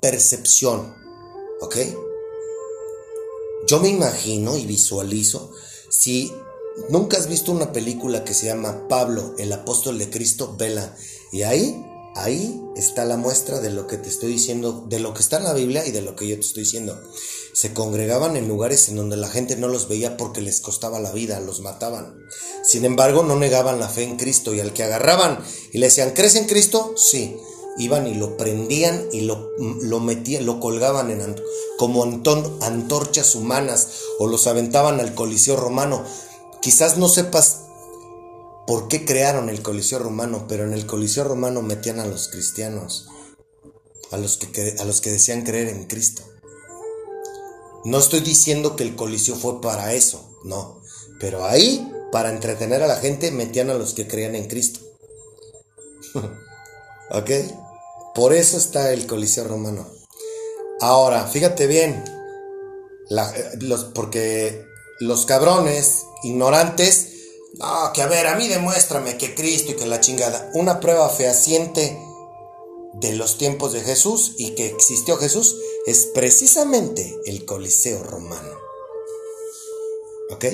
percepción, 0.00 0.94
¿ok? 1.60 1.76
Yo 3.66 3.80
me 3.80 3.88
imagino 3.88 4.58
y 4.58 4.66
visualizo 4.66 5.52
si 5.88 6.32
nunca 6.88 7.16
has 7.16 7.28
visto 7.28 7.52
una 7.52 7.72
película 7.72 8.24
que 8.24 8.34
se 8.34 8.46
llama 8.46 8.88
Pablo, 8.88 9.34
el 9.38 9.52
apóstol 9.52 9.98
de 9.98 10.10
Cristo, 10.10 10.54
vela, 10.58 10.94
y 11.32 11.42
ahí 11.42 11.82
Ahí 12.14 12.62
está 12.76 13.06
la 13.06 13.16
muestra 13.16 13.60
de 13.60 13.70
lo 13.70 13.86
que 13.86 13.96
te 13.96 14.10
estoy 14.10 14.32
diciendo, 14.32 14.84
de 14.86 15.00
lo 15.00 15.14
que 15.14 15.22
está 15.22 15.38
en 15.38 15.44
la 15.44 15.54
Biblia 15.54 15.86
y 15.86 15.92
de 15.92 16.02
lo 16.02 16.14
que 16.14 16.28
yo 16.28 16.34
te 16.34 16.42
estoy 16.42 16.64
diciendo. 16.64 17.00
Se 17.54 17.72
congregaban 17.72 18.36
en 18.36 18.48
lugares 18.48 18.88
en 18.88 18.96
donde 18.96 19.16
la 19.16 19.28
gente 19.28 19.56
no 19.56 19.68
los 19.68 19.88
veía 19.88 20.16
porque 20.18 20.42
les 20.42 20.60
costaba 20.60 21.00
la 21.00 21.12
vida, 21.12 21.40
los 21.40 21.60
mataban. 21.60 22.26
Sin 22.64 22.84
embargo, 22.84 23.22
no 23.22 23.36
negaban 23.36 23.80
la 23.80 23.88
fe 23.88 24.02
en 24.04 24.16
Cristo 24.16 24.54
y 24.54 24.60
al 24.60 24.74
que 24.74 24.82
agarraban 24.82 25.42
y 25.72 25.78
le 25.78 25.86
decían, 25.86 26.10
¿crees 26.10 26.34
en 26.34 26.46
Cristo? 26.46 26.94
Sí. 26.96 27.38
Iban 27.78 28.06
y 28.06 28.14
lo 28.14 28.36
prendían 28.36 29.06
y 29.12 29.22
lo, 29.22 29.48
lo 29.58 30.00
metían, 30.00 30.44
lo 30.44 30.60
colgaban 30.60 31.10
en, 31.10 31.42
como 31.78 32.04
antorchas 32.04 33.34
humanas 33.34 33.88
o 34.18 34.26
los 34.26 34.46
aventaban 34.46 35.00
al 35.00 35.14
Coliseo 35.14 35.56
romano. 35.56 36.04
Quizás 36.60 36.98
no 36.98 37.08
sepas 37.08 37.61
por 38.66 38.88
qué 38.88 39.04
crearon 39.04 39.48
el 39.48 39.62
Coliseo 39.62 39.98
Romano, 39.98 40.46
pero 40.48 40.64
en 40.64 40.72
el 40.72 40.86
Coliseo 40.86 41.24
Romano 41.24 41.62
metían 41.62 41.98
a 42.00 42.06
los 42.06 42.28
cristianos, 42.28 43.08
a 44.10 44.16
los 44.16 44.36
que, 44.38 44.76
a 44.78 44.84
los 44.84 45.00
que 45.00 45.10
decían 45.10 45.42
creer 45.42 45.68
en 45.68 45.84
Cristo. 45.84 46.22
No 47.84 47.98
estoy 47.98 48.20
diciendo 48.20 48.76
que 48.76 48.84
el 48.84 48.94
Coliseo 48.94 49.34
fue 49.34 49.60
para 49.60 49.92
eso, 49.94 50.38
no, 50.44 50.80
pero 51.18 51.44
ahí, 51.44 51.90
para 52.12 52.30
entretener 52.30 52.82
a 52.82 52.86
la 52.86 52.96
gente, 52.96 53.30
metían 53.30 53.70
a 53.70 53.74
los 53.74 53.94
que 53.94 54.06
creían 54.06 54.34
en 54.34 54.46
Cristo. 54.46 54.80
¿Ok? 57.10 57.30
Por 58.14 58.32
eso 58.34 58.56
está 58.56 58.92
el 58.92 59.06
Coliseo 59.06 59.44
Romano. 59.44 59.86
Ahora, 60.80 61.26
fíjate 61.26 61.66
bien, 61.66 62.04
los, 63.60 63.84
porque 63.84 64.64
los 65.00 65.26
cabrones 65.26 66.04
ignorantes 66.22 67.11
no, 67.54 67.92
que 67.92 68.02
a 68.02 68.06
ver, 68.06 68.26
a 68.26 68.36
mí 68.36 68.48
demuéstrame 68.48 69.18
que 69.18 69.34
Cristo 69.34 69.72
y 69.72 69.76
que 69.76 69.86
la 69.86 70.00
chingada. 70.00 70.50
Una 70.54 70.80
prueba 70.80 71.08
fehaciente 71.08 71.98
de 72.94 73.12
los 73.14 73.38
tiempos 73.38 73.72
de 73.72 73.80
Jesús 73.82 74.34
y 74.38 74.54
que 74.54 74.66
existió 74.66 75.16
Jesús 75.16 75.56
es 75.86 76.06
precisamente 76.06 77.18
el 77.26 77.44
Coliseo 77.44 78.02
romano. 78.02 78.56
¿Ok? 80.30 80.44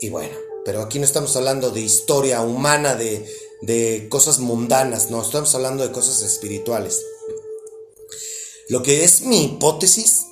Y 0.00 0.10
bueno, 0.10 0.36
pero 0.64 0.82
aquí 0.82 0.98
no 0.98 1.04
estamos 1.04 1.34
hablando 1.36 1.70
de 1.70 1.80
historia 1.80 2.40
humana, 2.42 2.94
de, 2.94 3.26
de 3.62 4.06
cosas 4.08 4.38
mundanas, 4.38 5.10
no, 5.10 5.22
estamos 5.22 5.54
hablando 5.54 5.82
de 5.86 5.92
cosas 5.92 6.22
espirituales. 6.22 7.04
Lo 8.68 8.82
que 8.82 9.02
es 9.04 9.22
mi 9.22 9.44
hipótesis, 9.44 10.26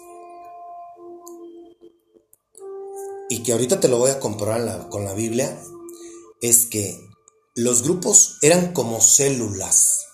y 3.29 3.43
que 3.43 3.53
ahorita 3.53 3.81
te 3.81 3.89
lo 3.89 3.99
voy 3.99 4.11
a 4.11 4.21
comprobar 4.21 4.89
con 4.89 5.05
la 5.05 5.15
Biblia, 5.15 5.63
es 6.41 6.67
que 6.67 7.09
los 7.55 7.83
grupos 7.83 8.39
eran 8.43 8.73
como 8.73 9.01
células. 9.01 10.07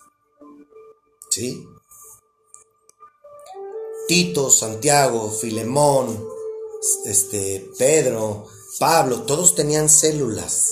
¿Sí? 1.31 1.67
Tito, 4.09 4.51
Santiago, 4.51 5.31
Filemón, 5.31 6.27
este, 7.07 7.71
Pedro, 7.79 8.47
Pablo, 8.79 9.23
todos 9.23 9.55
tenían 9.55 9.89
células. 9.89 10.71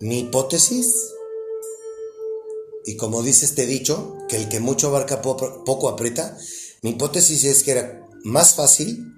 Mi 0.00 0.20
hipótesis, 0.20 1.15
y 2.86 2.96
como 2.96 3.22
dice 3.22 3.44
este 3.44 3.66
dicho, 3.66 4.16
que 4.28 4.36
el 4.36 4.48
que 4.48 4.60
mucho 4.60 4.86
abarca 4.86 5.20
poco 5.20 5.88
aprieta, 5.88 6.38
mi 6.82 6.90
hipótesis 6.90 7.42
es 7.42 7.64
que 7.64 7.72
era 7.72 8.08
más 8.22 8.54
fácil 8.54 9.12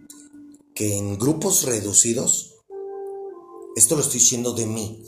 que 0.74 0.96
en 0.96 1.18
grupos 1.18 1.64
reducidos, 1.64 2.54
esto 3.76 3.94
lo 3.94 4.00
estoy 4.00 4.20
diciendo 4.20 4.54
de 4.54 4.66
mí, 4.66 5.04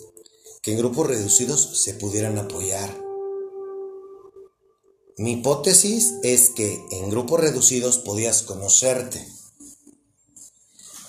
que 0.62 0.72
en 0.72 0.78
grupos 0.78 1.06
reducidos 1.06 1.82
se 1.82 1.94
pudieran 1.94 2.36
apoyar. 2.36 3.02
Mi 5.16 5.32
hipótesis 5.32 6.14
es 6.22 6.50
que 6.50 6.84
en 6.90 7.08
grupos 7.08 7.40
reducidos 7.40 7.98
podías 7.98 8.42
conocerte, 8.42 9.26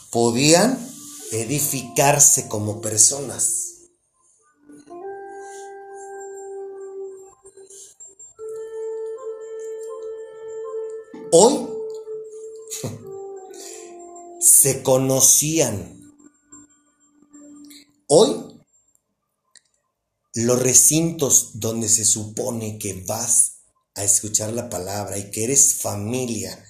podían 0.09 0.79
edificarse 1.31 2.47
como 2.47 2.79
personas. 2.79 3.80
Hoy 11.33 11.65
se 14.41 14.83
conocían. 14.83 16.13
Hoy 18.07 18.59
los 20.33 20.61
recintos 20.61 21.51
donde 21.53 21.87
se 21.87 22.03
supone 22.03 22.77
que 22.77 23.05
vas 23.07 23.59
a 23.95 24.03
escuchar 24.03 24.51
la 24.51 24.69
palabra 24.69 25.17
y 25.17 25.31
que 25.31 25.45
eres 25.45 25.75
familia 25.75 26.65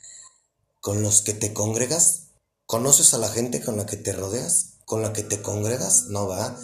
con 0.80 1.02
los 1.02 1.24
que 1.24 1.34
te 1.34 1.54
congregas, 1.54 2.28
¿conoces 2.68 3.16
a 3.16 3.18
la 3.18 3.30
gente 3.30 3.62
con 3.62 3.78
la 3.78 3.88
que 3.88 3.98
te 3.98 4.14
rodeas? 4.14 4.78
¿Con 4.86 5.02
la 5.02 5.12
que 5.12 5.24
te 5.24 5.42
congregas? 5.42 6.06
No 6.10 6.28
va. 6.28 6.56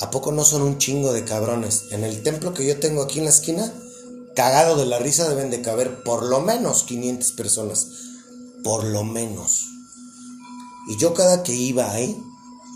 ¿A 0.00 0.10
poco 0.12 0.30
no 0.30 0.44
son 0.44 0.62
un 0.62 0.78
chingo 0.78 1.12
de 1.12 1.24
cabrones? 1.24 1.86
En 1.90 2.04
el 2.04 2.22
templo 2.22 2.54
que 2.54 2.64
yo 2.64 2.78
tengo 2.78 3.02
aquí 3.02 3.18
en 3.18 3.24
la 3.24 3.32
esquina, 3.32 3.72
cagado 4.34 4.76
de 4.76 4.86
la 4.86 4.98
risa 4.98 5.28
deben 5.28 5.50
de 5.50 5.62
caber 5.62 6.02
por 6.02 6.24
lo 6.24 6.40
menos 6.40 6.82
500 6.84 7.32
personas. 7.32 7.86
Por 8.62 8.84
lo 8.84 9.04
menos. 9.04 9.66
Y 10.88 10.98
yo 10.98 11.14
cada 11.14 11.42
que 11.42 11.54
iba 11.54 11.90
ahí, 11.90 12.16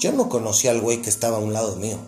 yo 0.01 0.12
no 0.12 0.29
conocía 0.29 0.71
al 0.71 0.81
güey 0.81 1.03
que 1.03 1.11
estaba 1.11 1.38
a 1.38 1.40
un 1.40 1.53
lado 1.53 1.77
mío. 1.77 1.99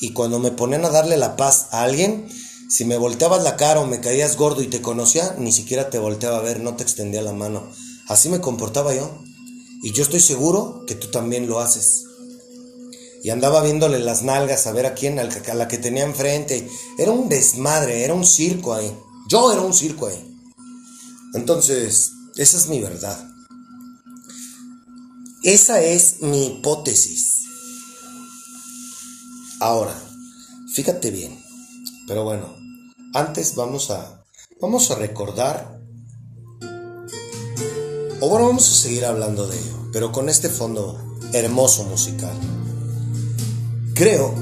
Y 0.00 0.12
cuando 0.12 0.38
me 0.38 0.50
ponían 0.50 0.84
a 0.84 0.90
darle 0.90 1.16
la 1.16 1.36
paz 1.36 1.68
a 1.72 1.82
alguien, 1.82 2.28
si 2.68 2.84
me 2.84 2.98
volteabas 2.98 3.42
la 3.42 3.56
cara 3.56 3.80
o 3.80 3.86
me 3.86 4.00
caías 4.00 4.36
gordo 4.36 4.62
y 4.62 4.68
te 4.68 4.82
conocía, 4.82 5.34
ni 5.38 5.52
siquiera 5.52 5.90
te 5.90 5.98
volteaba 5.98 6.38
a 6.38 6.42
ver, 6.42 6.60
no 6.60 6.76
te 6.76 6.82
extendía 6.82 7.22
la 7.22 7.32
mano. 7.32 7.64
Así 8.08 8.28
me 8.28 8.40
comportaba 8.40 8.94
yo. 8.94 9.10
Y 9.82 9.92
yo 9.92 10.02
estoy 10.02 10.20
seguro 10.20 10.84
que 10.86 10.94
tú 10.94 11.08
también 11.08 11.48
lo 11.48 11.60
haces. 11.60 12.07
Y 13.22 13.30
andaba 13.30 13.62
viéndole 13.62 13.98
las 13.98 14.22
nalgas 14.22 14.66
a 14.66 14.72
ver 14.72 14.86
a 14.86 14.94
quién, 14.94 15.18
a 15.18 15.54
la 15.54 15.68
que 15.68 15.78
tenía 15.78 16.04
enfrente. 16.04 16.68
Era 16.98 17.10
un 17.10 17.28
desmadre, 17.28 18.04
era 18.04 18.14
un 18.14 18.24
circo 18.24 18.74
ahí. 18.74 18.96
Yo 19.28 19.52
era 19.52 19.60
un 19.60 19.74
circo 19.74 20.06
ahí. 20.06 20.24
Entonces, 21.34 22.12
esa 22.36 22.56
es 22.56 22.68
mi 22.68 22.80
verdad. 22.80 23.18
Esa 25.42 25.80
es 25.82 26.22
mi 26.22 26.46
hipótesis. 26.46 27.32
Ahora, 29.60 29.94
fíjate 30.72 31.10
bien. 31.10 31.38
Pero 32.06 32.24
bueno, 32.24 32.56
antes 33.14 33.54
vamos 33.54 33.90
a 33.90 34.24
vamos 34.60 34.90
a 34.90 34.96
recordar 34.96 35.78
o 38.20 38.28
bueno, 38.28 38.48
vamos 38.48 38.68
a 38.68 38.74
seguir 38.74 39.04
hablando 39.04 39.46
de 39.46 39.56
ello, 39.56 39.90
pero 39.92 40.10
con 40.10 40.28
este 40.28 40.48
fondo 40.48 41.18
hermoso 41.32 41.84
musical. 41.84 42.36
Creo 43.98 44.32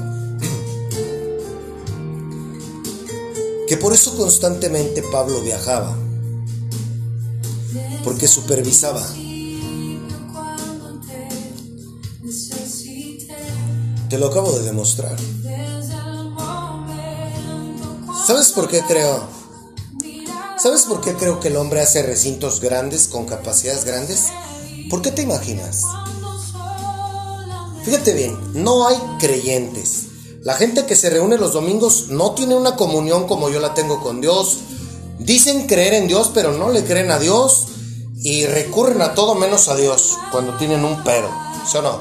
que 3.67 3.75
por 3.77 3.91
eso 3.91 4.15
constantemente 4.15 5.01
Pablo 5.11 5.41
viajaba, 5.41 5.97
porque 8.03 8.27
supervisaba 8.27 9.03
Te 14.09 14.19
lo 14.19 14.27
acabo 14.27 14.51
de 14.53 14.63
demostrar. 14.63 15.17
¿Sabes 18.27 18.51
por 18.51 18.69
qué 18.69 18.81
creo? 18.87 19.27
¿Sabes 20.61 20.83
por 20.83 21.01
qué 21.01 21.15
creo 21.15 21.39
que 21.39 21.47
el 21.47 21.57
hombre 21.57 21.81
hace 21.81 22.03
recintos 22.03 22.61
grandes 22.61 23.07
con 23.07 23.25
capacidades 23.25 23.85
grandes? 23.85 24.27
¿Por 24.89 25.01
qué 25.01 25.11
te 25.11 25.23
imaginas? 25.23 25.81
Fíjate 27.87 28.11
bien, 28.11 28.37
no 28.53 28.85
hay 28.85 28.97
creyentes. 29.17 30.07
La 30.41 30.55
gente 30.55 30.85
que 30.85 30.97
se 30.97 31.09
reúne 31.09 31.37
los 31.37 31.53
domingos 31.53 32.09
no 32.09 32.31
tiene 32.31 32.53
una 32.53 32.75
comunión 32.75 33.27
como 33.27 33.49
yo 33.49 33.61
la 33.61 33.73
tengo 33.75 34.03
con 34.03 34.19
Dios. 34.19 34.57
Dicen 35.19 35.67
creer 35.67 35.93
en 35.93 36.09
Dios, 36.09 36.31
pero 36.33 36.51
no 36.51 36.69
le 36.69 36.83
creen 36.83 37.11
a 37.11 37.17
Dios 37.17 37.67
y 38.21 38.45
recurren 38.45 39.01
a 39.01 39.13
todo 39.13 39.35
menos 39.35 39.69
a 39.69 39.77
Dios 39.77 40.17
cuando 40.33 40.57
tienen 40.57 40.83
un 40.83 41.01
pero. 41.05 41.29
¿Sí 41.65 41.77
o 41.77 41.81
no? 41.81 41.99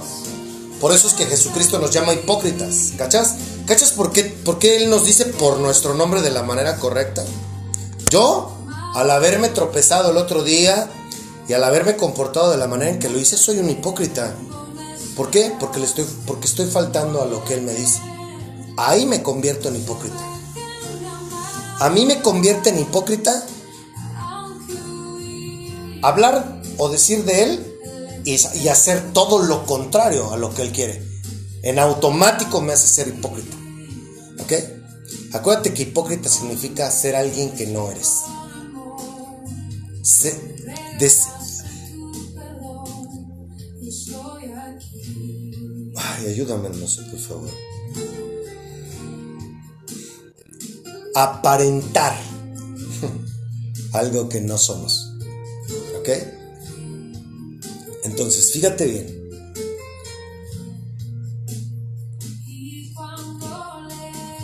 Por 0.81 0.93
eso 0.93 1.07
es 1.07 1.15
que 1.15 1.27
Jesucristo 1.27 1.79
nos 1.79 1.93
llama 1.93 2.15
hipócritas. 2.15 2.91
¿Cachas? 2.99 3.37
¿Cachas 3.65 3.93
por 3.93 4.11
qué, 4.11 4.25
por 4.25 4.59
qué 4.59 4.79
Él 4.79 4.91
nos 4.91 5.05
dice 5.05 5.27
por 5.27 5.59
nuestro 5.59 5.95
nombre 5.95 6.21
de 6.21 6.31
la 6.31 6.43
manera 6.43 6.79
correcta? 6.79 7.25
Yo, 8.11 8.51
al 8.97 9.09
haberme 9.09 9.51
tropezado 9.51 10.11
el 10.11 10.17
otro 10.17 10.43
día 10.43 10.91
y 11.49 11.53
al 11.53 11.63
haberme 11.63 11.95
comportado 11.95 12.51
de 12.51 12.57
la 12.57 12.67
manera 12.67 12.91
en 12.91 12.99
que 12.99 13.09
lo 13.09 13.21
hice, 13.21 13.37
soy 13.37 13.61
un 13.61 13.71
hipócrita. 13.71 14.35
¿Por 15.17 15.31
qué? 15.31 15.53
Porque, 15.59 15.81
le 15.81 15.87
estoy, 15.87 16.05
porque 16.27 16.47
estoy 16.47 16.67
faltando 16.67 17.23
a 17.23 17.27
lo 17.27 17.45
que 17.45 17.55
Él 17.55 17.63
me 17.63 17.73
dice. 17.73 18.01
Ahí 18.77 19.07
me 19.07 19.23
convierto 19.23 19.69
en 19.69 19.77
hipócrita. 19.77 20.23
A 21.81 21.91
mí 21.91 22.05
me 22.07 22.23
convierte 22.23 22.71
en 22.71 22.79
hipócrita 22.79 23.47
hablar 26.03 26.61
o 26.77 26.89
decir 26.89 27.25
de 27.25 27.43
Él 27.43 27.77
y, 28.27 28.69
hacer 28.69 29.13
todo 29.13 29.39
lo 29.39 29.65
contrario 29.67 30.33
a 30.33 30.37
lo 30.37 30.53
que 30.53 30.63
él 30.63 30.73
quiere. 30.73 31.01
En 31.63 31.79
automático 31.79 32.61
me 32.61 32.73
hace 32.73 32.89
ser 32.89 33.09
hipócrita. 33.09 33.57
¿Ok? 34.41 34.53
Acuérdate 35.33 35.73
que 35.73 35.83
hipócrita 35.83 36.29
significa 36.29 36.91
ser 36.91 37.15
alguien 37.15 37.53
que 37.53 37.67
no 37.69 37.91
eres. 37.91 38.23
Ay, 46.19 46.29
ayúdame, 46.29 46.71
sé, 46.89 47.03
por 47.03 47.19
favor. 47.19 47.51
Aparentar 51.15 52.19
algo 53.93 54.27
que 54.27 54.41
no 54.41 54.57
somos. 54.57 55.13
¿Ok? 55.99 56.09
Entonces, 58.05 58.51
fíjate 58.53 58.87
bien. 58.87 59.29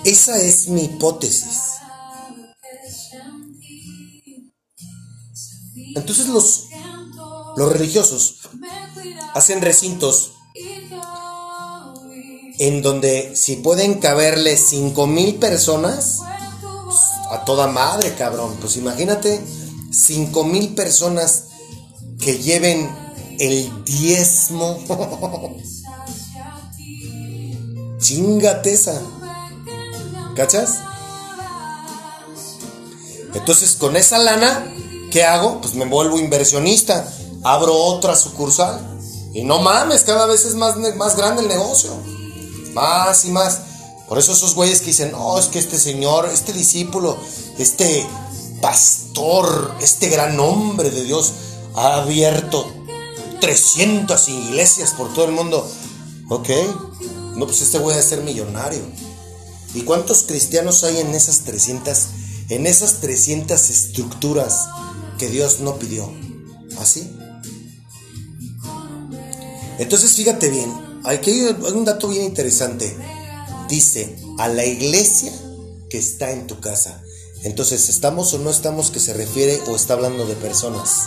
Esa 0.05 0.43
es 0.43 0.69
mi 0.69 0.85
hipótesis. 0.85 1.73
Entonces 5.95 6.27
los, 6.29 6.69
los 7.57 7.73
religiosos 7.73 8.41
hacen 9.35 9.63
recintos 9.63 10.33
en 12.67 12.83
donde 12.83 13.35
si 13.35 13.57
pueden 13.57 13.95
caberle 13.99 14.57
cinco 14.57 15.07
mil 15.07 15.37
personas, 15.37 16.21
a 17.31 17.45
toda 17.45 17.67
madre, 17.67 18.15
cabrón. 18.15 18.57
Pues 18.61 18.77
imagínate 18.77 19.41
cinco 19.91 20.45
mil 20.45 20.75
personas 20.75 21.45
que 22.19 22.39
lleven 22.39 22.89
el 23.39 23.85
diezmo. 23.85 24.79
Chingate 27.99 28.73
esa. 28.73 29.01
¿Cachas? 30.37 30.79
Entonces 33.35 33.77
con 33.77 33.97
esa 33.97 34.19
lana 34.19 34.73
¿Qué 35.13 35.25
hago? 35.25 35.61
Pues 35.61 35.75
me 35.75 35.85
vuelvo 35.85 36.19
inversionista, 36.19 37.07
abro 37.45 37.75
otra 37.75 38.17
sucursal. 38.17 38.81
Y 39.35 39.45
no 39.45 39.59
mames, 39.59 40.05
cada 40.05 40.25
vez 40.27 40.47
es 40.47 40.55
más, 40.55 40.77
más 40.97 41.17
grande 41.17 41.43
el 41.43 41.49
negocio. 41.49 41.91
Más 42.73 43.25
y 43.25 43.31
más. 43.31 43.61
Por 44.09 44.19
eso 44.19 44.33
esos 44.33 44.55
güeyes 44.55 44.81
que 44.81 44.87
dicen, 44.87 45.13
no, 45.13 45.39
es 45.39 45.47
que 45.47 45.59
este 45.59 45.79
señor, 45.79 46.29
este 46.33 46.53
discípulo, 46.53 47.17
este 47.59 48.07
pastor, 48.61 49.75
este 49.81 50.09
gran 50.09 50.39
hombre 50.39 50.91
de 50.91 51.05
Dios 51.05 51.33
ha 51.75 52.03
abierto 52.03 52.71
300 53.41 54.29
iglesias 54.29 54.93
por 54.93 55.13
todo 55.15 55.25
el 55.25 55.33
mundo. 55.33 55.67
Ok, 56.29 56.49
no, 57.37 57.47
pues 57.47 57.63
este 57.63 57.79
güey 57.79 57.99
a 57.99 58.03
ser 58.03 58.23
millonario. 58.23 58.83
¿Y 59.75 59.83
cuántos 59.83 60.25
cristianos 60.25 60.85
hay 60.85 60.99
en 60.99 61.15
esas 61.15 61.41
300, 61.41 62.07
en 62.51 62.67
esas 62.67 63.01
300 63.01 63.71
estructuras 63.71 64.69
que 65.19 65.29
Dios 65.29 65.61
no 65.61 65.77
pidió? 65.77 66.13
¿Así? 66.79 67.11
Entonces 69.79 70.13
fíjate 70.13 70.51
bien, 70.51 70.92
aquí 71.05 71.31
hay 71.31 71.57
un 71.73 71.85
dato 71.85 72.09
bien 72.09 72.25
interesante. 72.25 72.97
Dice, 73.69 74.17
a 74.39 74.49
la 74.49 74.65
iglesia 74.65 75.33
que 75.89 75.99
está 75.99 76.31
en 76.31 76.47
tu 76.47 76.61
casa. 76.61 77.03
Entonces, 77.43 77.89
¿estamos 77.89 78.33
o 78.35 78.39
no 78.39 78.51
estamos 78.51 78.91
que 78.91 79.01
se 79.01 79.13
refiere 79.13 79.61
o 79.69 79.75
está 79.75 79.95
hablando 79.95 80.27
de 80.27 80.35
personas? 80.35 81.05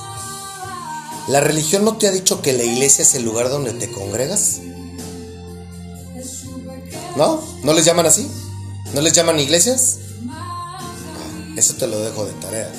¿La 1.28 1.40
religión 1.40 1.86
no 1.86 1.98
te 1.98 2.08
ha 2.08 2.12
dicho 2.12 2.42
que 2.42 2.54
la 2.54 2.64
iglesia 2.64 3.04
es 3.04 3.16
el 3.16 3.24
lugar 3.24 3.50
donde 3.50 3.74
te 3.74 3.90
congregas? 3.90 4.60
¿No? 7.16 7.42
¿No 7.64 7.74
les 7.74 7.86
llaman 7.86 8.06
así? 8.06 8.28
¿No 8.94 9.02
les 9.02 9.14
llaman 9.14 9.40
iglesias? 9.40 10.00
Eso 11.56 11.76
te 11.76 11.88
lo 11.88 12.00
dejo 12.00 12.26
de 12.26 12.34
tarea. 12.34 12.72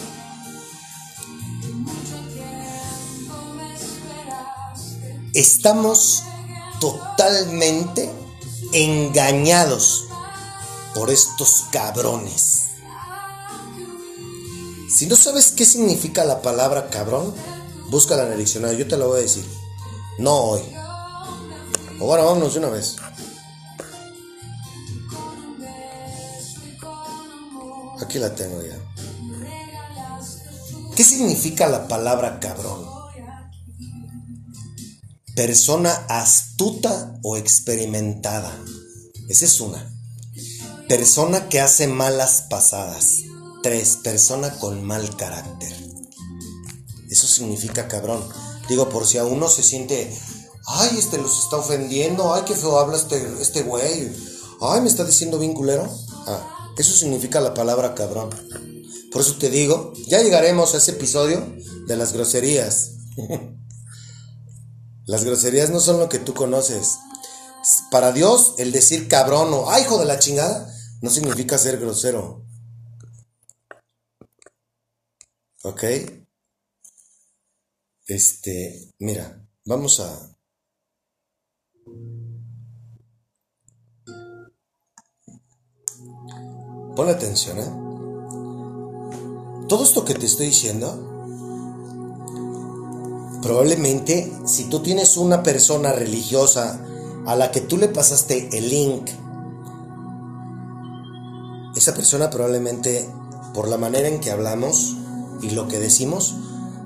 Estamos 5.32 6.22
totalmente 6.80 8.10
engañados 8.72 10.04
por 10.94 11.10
estos 11.10 11.66
cabrones. 11.70 12.66
Si 14.88 15.06
no 15.06 15.16
sabes 15.16 15.52
qué 15.52 15.66
significa 15.66 16.24
la 16.24 16.40
palabra 16.40 16.88
cabrón, 16.88 17.34
búscala 17.90 18.24
en 18.26 18.32
el 18.32 18.38
diccionario, 18.38 18.78
yo 18.78 18.88
te 18.88 18.96
lo 18.96 19.08
voy 19.08 19.18
a 19.18 19.22
decir. 19.22 19.44
No 20.18 20.34
hoy. 20.34 20.62
O 22.00 22.06
bueno, 22.06 22.24
vámonos 22.24 22.54
de 22.54 22.60
una 22.60 22.68
vez. 22.70 22.96
Aquí 28.00 28.18
la 28.18 28.34
tengo 28.34 28.62
ya. 28.62 28.78
¿Qué 30.94 31.04
significa 31.04 31.68
la 31.68 31.86
palabra 31.86 32.40
cabrón? 32.40 32.95
Persona 35.36 35.92
astuta 36.08 37.20
o 37.22 37.36
experimentada. 37.36 38.58
Esa 39.28 39.44
es 39.44 39.60
una. 39.60 39.94
Persona 40.88 41.50
que 41.50 41.60
hace 41.60 41.88
malas 41.88 42.46
pasadas. 42.48 43.18
Tres. 43.62 43.98
Persona 44.02 44.58
con 44.58 44.82
mal 44.82 45.14
carácter. 45.14 45.76
Eso 47.10 47.26
significa 47.26 47.86
cabrón. 47.86 48.26
Digo, 48.70 48.88
por 48.88 49.06
si 49.06 49.18
a 49.18 49.26
uno 49.26 49.50
se 49.50 49.62
siente, 49.62 50.10
ay, 50.64 50.96
este 50.98 51.18
los 51.18 51.44
está 51.44 51.58
ofendiendo, 51.58 52.32
ay, 52.32 52.44
qué 52.46 52.54
feo 52.54 52.78
habla 52.78 52.96
este, 52.96 53.22
este 53.38 53.60
güey, 53.60 54.10
ay, 54.62 54.80
me 54.80 54.88
está 54.88 55.04
diciendo 55.04 55.38
bien 55.38 55.52
culero. 55.52 55.86
Ah, 56.26 56.72
eso 56.78 56.94
significa 56.96 57.42
la 57.42 57.52
palabra 57.52 57.94
cabrón. 57.94 58.30
Por 59.12 59.20
eso 59.20 59.36
te 59.36 59.50
digo, 59.50 59.92
ya 60.08 60.22
llegaremos 60.22 60.72
a 60.72 60.78
ese 60.78 60.92
episodio 60.92 61.46
de 61.86 61.96
las 61.96 62.14
groserías. 62.14 62.92
las 65.06 65.24
groserías 65.24 65.70
no 65.70 65.80
son 65.80 65.98
lo 65.98 66.08
que 66.08 66.18
tú 66.18 66.34
conoces. 66.34 66.98
Para 67.90 68.12
Dios, 68.12 68.54
el 68.58 68.72
decir 68.72 69.08
cabrón 69.08 69.48
o 69.52 69.78
hijo 69.78 69.98
de 69.98 70.04
la 70.04 70.18
chingada, 70.18 70.72
no 71.00 71.10
significa 71.10 71.58
ser 71.58 71.78
grosero. 71.78 72.44
¿Ok? 75.62 75.84
Este, 78.06 78.94
mira, 78.98 79.44
vamos 79.64 80.00
a, 80.00 80.36
Pon 86.96 87.10
atención, 87.10 87.58
¿eh? 87.58 87.70
Todo 89.68 89.84
esto 89.84 90.04
que 90.06 90.14
te 90.14 90.24
estoy 90.24 90.46
diciendo, 90.46 91.15
probablemente 93.42 94.32
si 94.44 94.64
tú 94.64 94.80
tienes 94.80 95.16
una 95.16 95.42
persona 95.42 95.92
religiosa 95.92 96.80
a 97.26 97.36
la 97.36 97.50
que 97.50 97.60
tú 97.60 97.76
le 97.76 97.88
pasaste 97.88 98.56
el 98.56 98.68
link, 98.68 99.10
esa 101.76 101.94
persona 101.94 102.30
probablemente, 102.30 103.08
por 103.52 103.68
la 103.68 103.76
manera 103.76 104.08
en 104.08 104.20
que 104.20 104.30
hablamos 104.30 104.96
y 105.42 105.50
lo 105.50 105.68
que 105.68 105.78
decimos, 105.78 106.36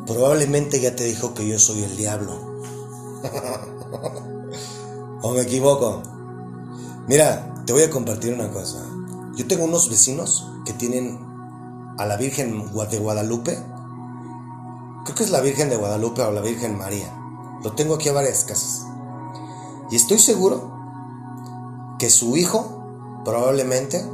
probablemente 0.06 0.80
ya 0.80 0.96
te 0.96 1.04
dijo 1.04 1.34
que 1.34 1.46
yo 1.46 1.58
soy 1.58 1.84
el 1.84 1.96
diablo. 1.96 2.32
¿O 5.22 5.32
me 5.32 5.42
equivoco? 5.42 6.02
Mira, 7.06 7.54
te 7.66 7.72
voy 7.72 7.82
a 7.82 7.90
compartir 7.90 8.34
una 8.34 8.50
cosa. 8.50 8.84
Yo 9.36 9.46
tengo 9.46 9.64
unos 9.64 9.90
vecinos 9.90 10.48
que 10.64 10.72
tienen 10.72 11.18
a 11.98 12.06
la 12.06 12.16
Virgen 12.16 12.64
de 12.90 12.98
Guadalupe. 12.98 13.58
Creo 15.10 15.18
que 15.18 15.24
es 15.24 15.30
la 15.30 15.40
Virgen 15.40 15.68
de 15.68 15.76
Guadalupe 15.76 16.22
o 16.22 16.30
la 16.30 16.40
Virgen 16.40 16.78
María. 16.78 17.12
Lo 17.64 17.72
tengo 17.72 17.96
aquí 17.96 18.08
a 18.08 18.12
varias 18.12 18.44
casas. 18.44 18.86
Y 19.90 19.96
estoy 19.96 20.20
seguro 20.20 20.72
que 21.98 22.10
su 22.10 22.36
hijo 22.36 23.20
probablemente 23.24 24.08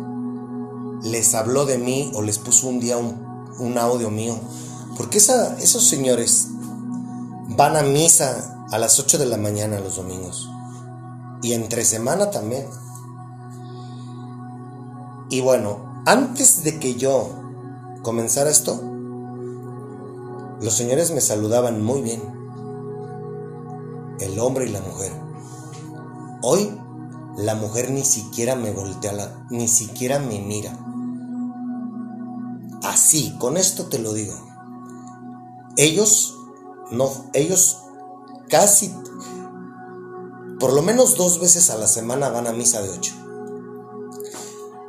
les 1.03 1.35
habló 1.35 1.67
de 1.67 1.77
mí 1.77 2.11
o 2.15 2.23
les 2.23 2.39
puso 2.39 2.69
un 2.69 2.81
día 2.81 2.97
un, 2.97 3.77
audio 3.77 4.11
mío. 4.11 4.41
Porque 4.97 5.19
esos 5.19 5.87
señores 5.87 6.47
van 7.49 7.77
a 7.77 7.83
misa 7.83 8.65
a 8.73 8.79
las 8.79 8.99
8 8.99 9.19
de 9.19 9.27
la 9.27 9.37
mañana 9.37 9.79
los 9.81 9.97
domingos. 9.97 10.49
Y 11.43 11.53
entre 11.53 11.85
semana 11.85 12.31
también. 12.31 12.67
Y 15.29 15.43
bueno, 15.43 16.03
antes 16.07 16.65
de 16.65 16.81
que 16.81 16.95
yo 16.95 17.33
comenzara 18.03 18.49
esto, 18.49 18.96
los 20.61 20.75
señores 20.75 21.11
me 21.11 21.21
saludaban 21.21 21.83
muy 21.83 22.03
bien. 22.03 22.23
El 24.21 24.39
hombre 24.39 24.67
y 24.67 24.71
la 24.71 24.81
mujer. 24.81 25.13
Hoy 26.43 26.71
la 27.37 27.55
mujer 27.55 27.91
ni 27.91 28.05
siquiera 28.05 28.57
me 28.57 28.73
voltea, 28.73 29.13
la, 29.13 29.47
ni 29.51 29.69
siquiera 29.69 30.19
me 30.19 30.41
mira. 30.41 30.79
Así, 32.83 33.37
con 33.39 33.57
esto 33.57 33.87
te 33.87 33.99
lo 33.99 34.15
digo. 34.15 34.35
Ellos, 35.77 36.35
no, 36.91 37.11
ellos 37.35 37.83
casi, 38.49 38.95
por 40.59 40.73
lo 40.73 40.81
menos 40.81 41.17
dos 41.17 41.41
veces 41.41 41.69
a 41.69 41.77
la 41.77 41.87
semana 41.87 42.31
van 42.31 42.47
a 42.47 42.53
misa 42.53 42.81
de 42.81 42.89
ocho. 42.89 43.13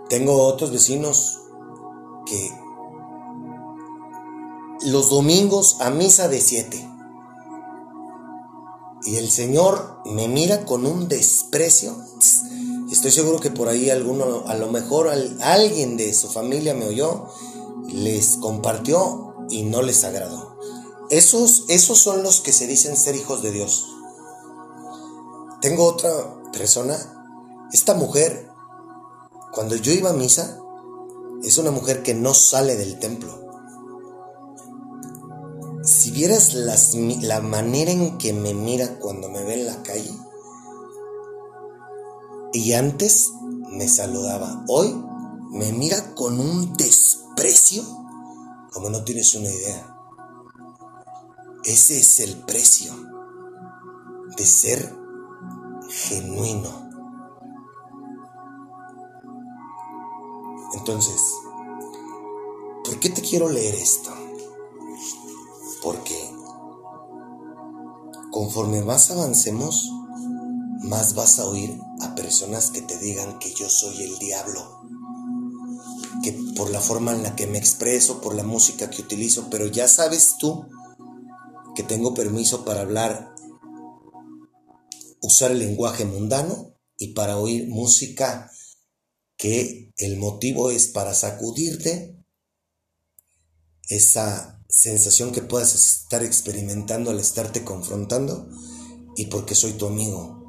Tengo 0.08 0.44
otros 0.44 0.72
vecinos 0.72 1.42
que 2.26 2.50
los 4.82 5.10
domingos 5.10 5.78
a 5.80 5.90
misa 5.90 6.28
de 6.28 6.42
siete. 6.42 6.88
Y 9.04 9.16
el 9.16 9.30
Señor 9.30 10.00
me 10.06 10.28
mira 10.28 10.66
con 10.66 10.86
un 10.86 11.08
desprecio. 11.08 11.96
Estoy 12.92 13.12
seguro 13.12 13.40
que 13.40 13.52
por 13.52 13.70
ahí 13.70 13.90
alguno, 13.90 14.44
a 14.48 14.56
lo 14.56 14.72
mejor 14.72 15.10
alguien 15.42 15.98
de 15.98 16.14
su 16.14 16.28
familia 16.30 16.74
me 16.74 16.88
oyó, 16.88 17.28
les 17.88 18.38
compartió 18.38 19.36
y 19.50 19.64
no 19.64 19.82
les 19.82 20.04
agradó. 20.04 20.58
Esos, 21.10 21.66
esos 21.70 22.00
son 22.00 22.24
los 22.24 22.42
que 22.42 22.52
se 22.52 22.68
dicen 22.68 22.98
ser 22.98 23.16
hijos 23.16 23.42
de 23.42 23.52
Dios. 23.52 23.88
Tengo 25.62 25.86
otra 25.86 26.12
persona, 26.52 26.98
esta 27.72 27.94
mujer 27.94 28.48
cuando 29.58 29.76
yo 29.76 29.92
iba 29.92 30.12
a 30.12 30.14
misa, 30.14 30.60
es 31.44 31.58
una 31.58 31.72
mujer 31.72 32.04
que 32.04 32.14
no 32.14 32.36
sale 32.36 32.76
del 32.76 33.00
templo. 33.00 33.47
Si 35.88 36.12
vieras 36.12 36.54
la 36.54 37.40
manera 37.40 37.92
en 37.94 38.18
que 38.18 38.34
me 38.34 38.54
mira 38.54 39.00
cuando 39.00 39.30
me 39.30 39.42
ve 39.46 39.54
en 39.54 39.68
la 39.68 39.84
calle, 39.84 40.12
y 42.52 42.74
antes 42.74 43.32
me 43.72 43.88
saludaba, 43.88 44.66
hoy 44.68 45.02
me 45.50 45.72
mira 45.72 46.14
con 46.14 46.42
un 46.42 46.74
desprecio 46.74 47.84
como 48.74 48.90
no 48.90 49.06
tienes 49.06 49.34
una 49.36 49.48
idea. 49.48 49.98
Ese 51.64 52.02
es 52.02 52.20
el 52.20 52.36
precio 52.40 52.94
de 54.36 54.46
ser 54.46 54.94
genuino. 55.90 56.90
Entonces, 60.74 61.22
¿por 62.84 63.00
qué 63.00 63.10
te 63.10 63.22
quiero 63.22 63.48
leer 63.48 63.76
esto? 63.76 64.27
Porque 65.88 66.20
conforme 68.30 68.82
más 68.82 69.10
avancemos, 69.10 69.90
más 70.84 71.16
vas 71.16 71.40
a 71.40 71.46
oír 71.46 71.80
a 72.02 72.14
personas 72.14 72.72
que 72.72 72.82
te 72.82 72.98
digan 72.98 73.40
que 73.40 73.54
yo 73.54 73.70
soy 73.70 74.04
el 74.04 74.20
diablo. 74.20 74.82
Que 76.24 76.34
por 76.58 76.72
la 76.72 76.82
forma 76.82 77.14
en 77.14 77.24
la 77.24 77.38
que 77.38 77.48
me 77.48 77.58
expreso, 77.58 78.20
por 78.20 78.36
la 78.36 78.44
música 78.44 78.90
que 78.90 79.02
utilizo, 79.02 79.50
pero 79.50 79.68
ya 79.68 79.88
sabes 79.88 80.36
tú 80.38 80.66
que 81.74 81.84
tengo 81.84 82.14
permiso 82.14 82.66
para 82.66 82.82
hablar, 82.82 83.34
usar 85.22 85.52
el 85.52 85.60
lenguaje 85.60 86.04
mundano 86.04 86.74
y 86.98 87.14
para 87.14 87.38
oír 87.38 87.70
música 87.70 88.52
que 89.38 89.94
el 89.96 90.18
motivo 90.18 90.70
es 90.70 90.90
para 90.90 91.14
sacudirte 91.14 92.22
esa 93.88 94.57
sensación 94.70 95.32
que 95.32 95.42
puedas 95.42 95.76
estar 95.76 96.24
experimentando 96.24 97.12
al 97.12 97.20
estarte 97.20 97.64
confrontando 97.64 98.48
y 99.16 99.28
porque 99.28 99.56
soy 99.56 99.74
tu 99.74 99.88
amigo 99.88 100.44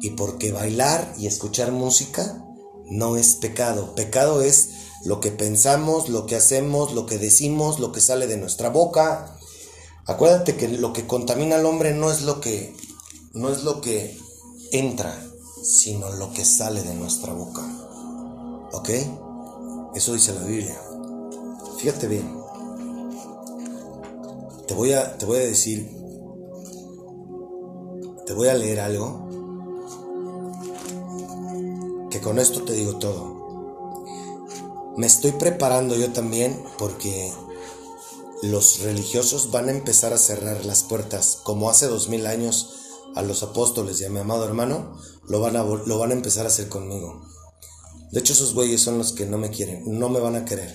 y 0.00 0.10
porque 0.10 0.52
bailar 0.52 1.14
y 1.18 1.26
escuchar 1.26 1.72
música 1.72 2.44
no 2.86 3.16
es 3.16 3.34
pecado. 3.36 3.94
Pecado 3.94 4.42
es 4.42 4.70
lo 5.04 5.20
que 5.20 5.30
pensamos, 5.30 6.08
lo 6.08 6.26
que 6.26 6.36
hacemos, 6.36 6.92
lo 6.92 7.06
que 7.06 7.18
decimos, 7.18 7.80
lo 7.80 7.92
que 7.92 8.00
sale 8.00 8.26
de 8.26 8.36
nuestra 8.36 8.68
boca. 8.68 9.38
Acuérdate 10.06 10.56
que 10.56 10.68
lo 10.68 10.92
que 10.92 11.06
contamina 11.06 11.56
al 11.56 11.66
hombre 11.66 11.94
no 11.94 12.10
es 12.10 12.22
lo 12.22 12.40
que 12.40 12.74
no 13.34 13.50
es 13.50 13.62
lo 13.62 13.80
que 13.80 14.18
entra, 14.72 15.16
sino 15.62 16.10
lo 16.10 16.32
que 16.32 16.44
sale 16.44 16.82
de 16.82 16.94
nuestra 16.94 17.32
boca. 17.32 17.62
¿Ok? 18.72 18.90
Eso 19.94 20.14
dice 20.14 20.34
la 20.34 20.42
Biblia. 20.42 20.80
Fíjate 21.78 22.08
bien. 22.08 22.41
Te 24.72 24.78
voy 24.78 24.94
a, 24.94 25.18
te 25.18 25.26
voy 25.26 25.36
a 25.36 25.42
decir, 25.42 25.86
te 28.24 28.32
voy 28.32 28.48
a 28.48 28.54
leer 28.54 28.80
algo 28.80 29.28
que 32.10 32.22
con 32.22 32.38
esto 32.38 32.62
te 32.62 32.72
digo 32.72 32.96
todo. 32.96 34.06
Me 34.96 35.06
estoy 35.06 35.32
preparando 35.32 35.94
yo 35.94 36.14
también 36.14 36.58
porque 36.78 37.30
los 38.40 38.80
religiosos 38.80 39.50
van 39.50 39.68
a 39.68 39.72
empezar 39.72 40.14
a 40.14 40.18
cerrar 40.18 40.64
las 40.64 40.84
puertas, 40.84 41.40
como 41.42 41.68
hace 41.68 41.86
dos 41.86 42.08
mil 42.08 42.26
años 42.26 42.74
a 43.14 43.20
los 43.20 43.42
apóstoles 43.42 44.00
y 44.00 44.06
a 44.06 44.10
mi 44.10 44.20
amado 44.20 44.46
hermano, 44.46 44.96
lo 45.28 45.40
van, 45.40 45.56
a, 45.56 45.64
lo 45.64 45.98
van 45.98 46.12
a 46.12 46.14
empezar 46.14 46.46
a 46.46 46.48
hacer 46.48 46.70
conmigo. 46.70 47.20
De 48.10 48.20
hecho, 48.20 48.32
esos 48.32 48.54
güeyes 48.54 48.80
son 48.80 48.96
los 48.96 49.12
que 49.12 49.26
no 49.26 49.36
me 49.36 49.50
quieren, 49.50 49.82
no 49.98 50.08
me 50.08 50.18
van 50.18 50.36
a 50.36 50.46
querer. 50.46 50.74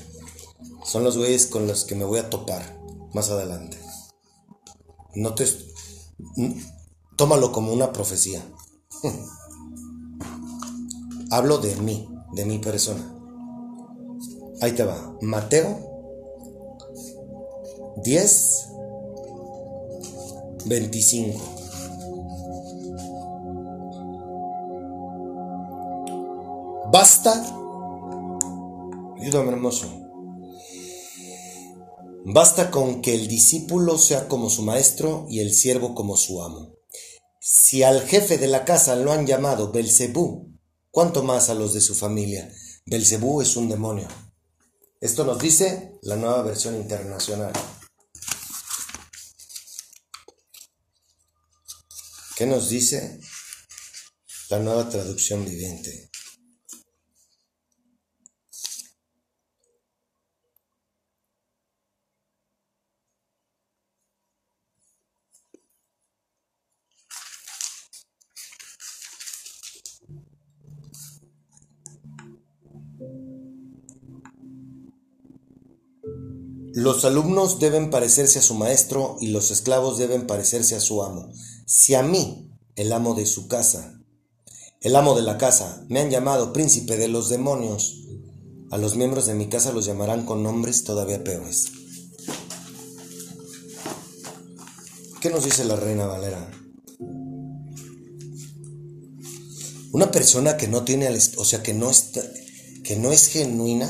Son 0.86 1.04
los 1.04 1.18
güeyes 1.18 1.48
con 1.48 1.66
los 1.66 1.84
que 1.84 1.96
me 1.96 2.06
voy 2.06 2.20
a 2.20 2.30
topar 2.30 2.78
más 3.12 3.32
adelante. 3.32 3.87
No 5.18 5.34
te... 5.34 5.46
Tómalo 7.16 7.52
como 7.52 7.74
una 7.74 7.92
profecía. 7.92 8.40
Hablo 11.32 11.58
de 11.58 11.76
mí, 11.78 12.08
de 12.34 12.46
mi 12.46 12.60
persona. 12.60 13.16
Ahí 14.62 14.74
te 14.74 14.84
va. 14.84 15.18
Mateo 15.22 15.80
10, 18.04 18.70
25. 20.66 21.40
Basta. 26.92 27.34
Ayúdame, 29.20 29.52
hermoso. 29.52 30.07
Basta 32.30 32.72
con 32.72 33.02
que 33.02 33.16
el 33.16 33.30
discípulo 33.30 33.98
sea 33.98 34.28
como 34.28 34.50
su 34.50 34.62
maestro 34.62 35.28
y 35.30 35.40
el 35.40 35.54
siervo 35.54 35.96
como 35.96 36.18
su 36.18 36.44
amo. 36.44 36.76
Si 37.40 37.84
al 37.84 38.06
jefe 38.06 38.38
de 38.38 38.48
la 38.48 38.66
casa 38.66 38.98
lo 38.98 39.14
han 39.14 39.26
llamado 39.26 39.72
Belcebú, 39.72 40.54
¿cuánto 40.92 41.24
más 41.24 41.50
a 41.50 41.54
los 41.54 41.74
de 41.74 41.80
su 41.80 41.96
familia? 41.96 42.54
Belcebú 42.86 43.42
es 43.42 43.56
un 43.56 43.70
demonio. 43.70 44.10
Esto 45.00 45.24
nos 45.24 45.40
dice 45.40 45.94
la 46.02 46.18
nueva 46.18 46.42
versión 46.42 46.76
internacional. 46.76 47.54
¿Qué 52.36 52.46
nos 52.46 52.68
dice 52.68 53.22
la 54.50 54.60
nueva 54.60 54.90
traducción 54.90 55.46
viviente? 55.46 56.10
Los 76.78 77.06
alumnos 77.06 77.58
deben 77.58 77.90
parecerse 77.90 78.38
a 78.38 78.44
su 78.44 78.54
maestro 78.54 79.18
y 79.20 79.30
los 79.30 79.50
esclavos 79.50 79.98
deben 79.98 80.28
parecerse 80.28 80.76
a 80.76 80.80
su 80.80 81.02
amo. 81.02 81.32
Si 81.66 81.96
a 81.96 82.04
mí, 82.04 82.52
el 82.76 82.94
amo 82.94 83.16
de 83.16 83.26
su 83.26 83.48
casa, 83.48 84.00
el 84.82 84.96
amo 84.96 85.16
de 85.16 85.24
la 85.24 85.40
casa, 85.40 85.84
me 85.90 86.02
han 86.02 86.12
llamado 86.12 86.54
príncipe 86.54 86.96
de 86.96 87.08
los 87.08 87.30
demonios, 87.30 88.04
a 88.70 88.78
los 88.78 88.96
miembros 88.96 89.26
de 89.26 89.34
mi 89.34 89.50
casa 89.50 89.72
los 89.72 89.86
llamarán 89.86 90.24
con 90.24 90.44
nombres 90.44 90.84
todavía 90.84 91.24
peores. 91.24 91.72
¿Qué 95.20 95.32
nos 95.32 95.46
dice 95.46 95.66
la 95.66 95.78
reina 95.78 96.06
Valera? 96.06 96.52
Una 99.94 100.12
persona 100.12 100.58
que 100.58 100.68
no 100.68 100.84
tiene, 100.84 101.10
o 101.38 101.44
sea, 101.44 101.64
que 101.64 101.74
no 101.74 101.90
está, 101.90 102.22
que 102.84 102.98
no 102.98 103.12
es 103.12 103.26
genuina, 103.30 103.90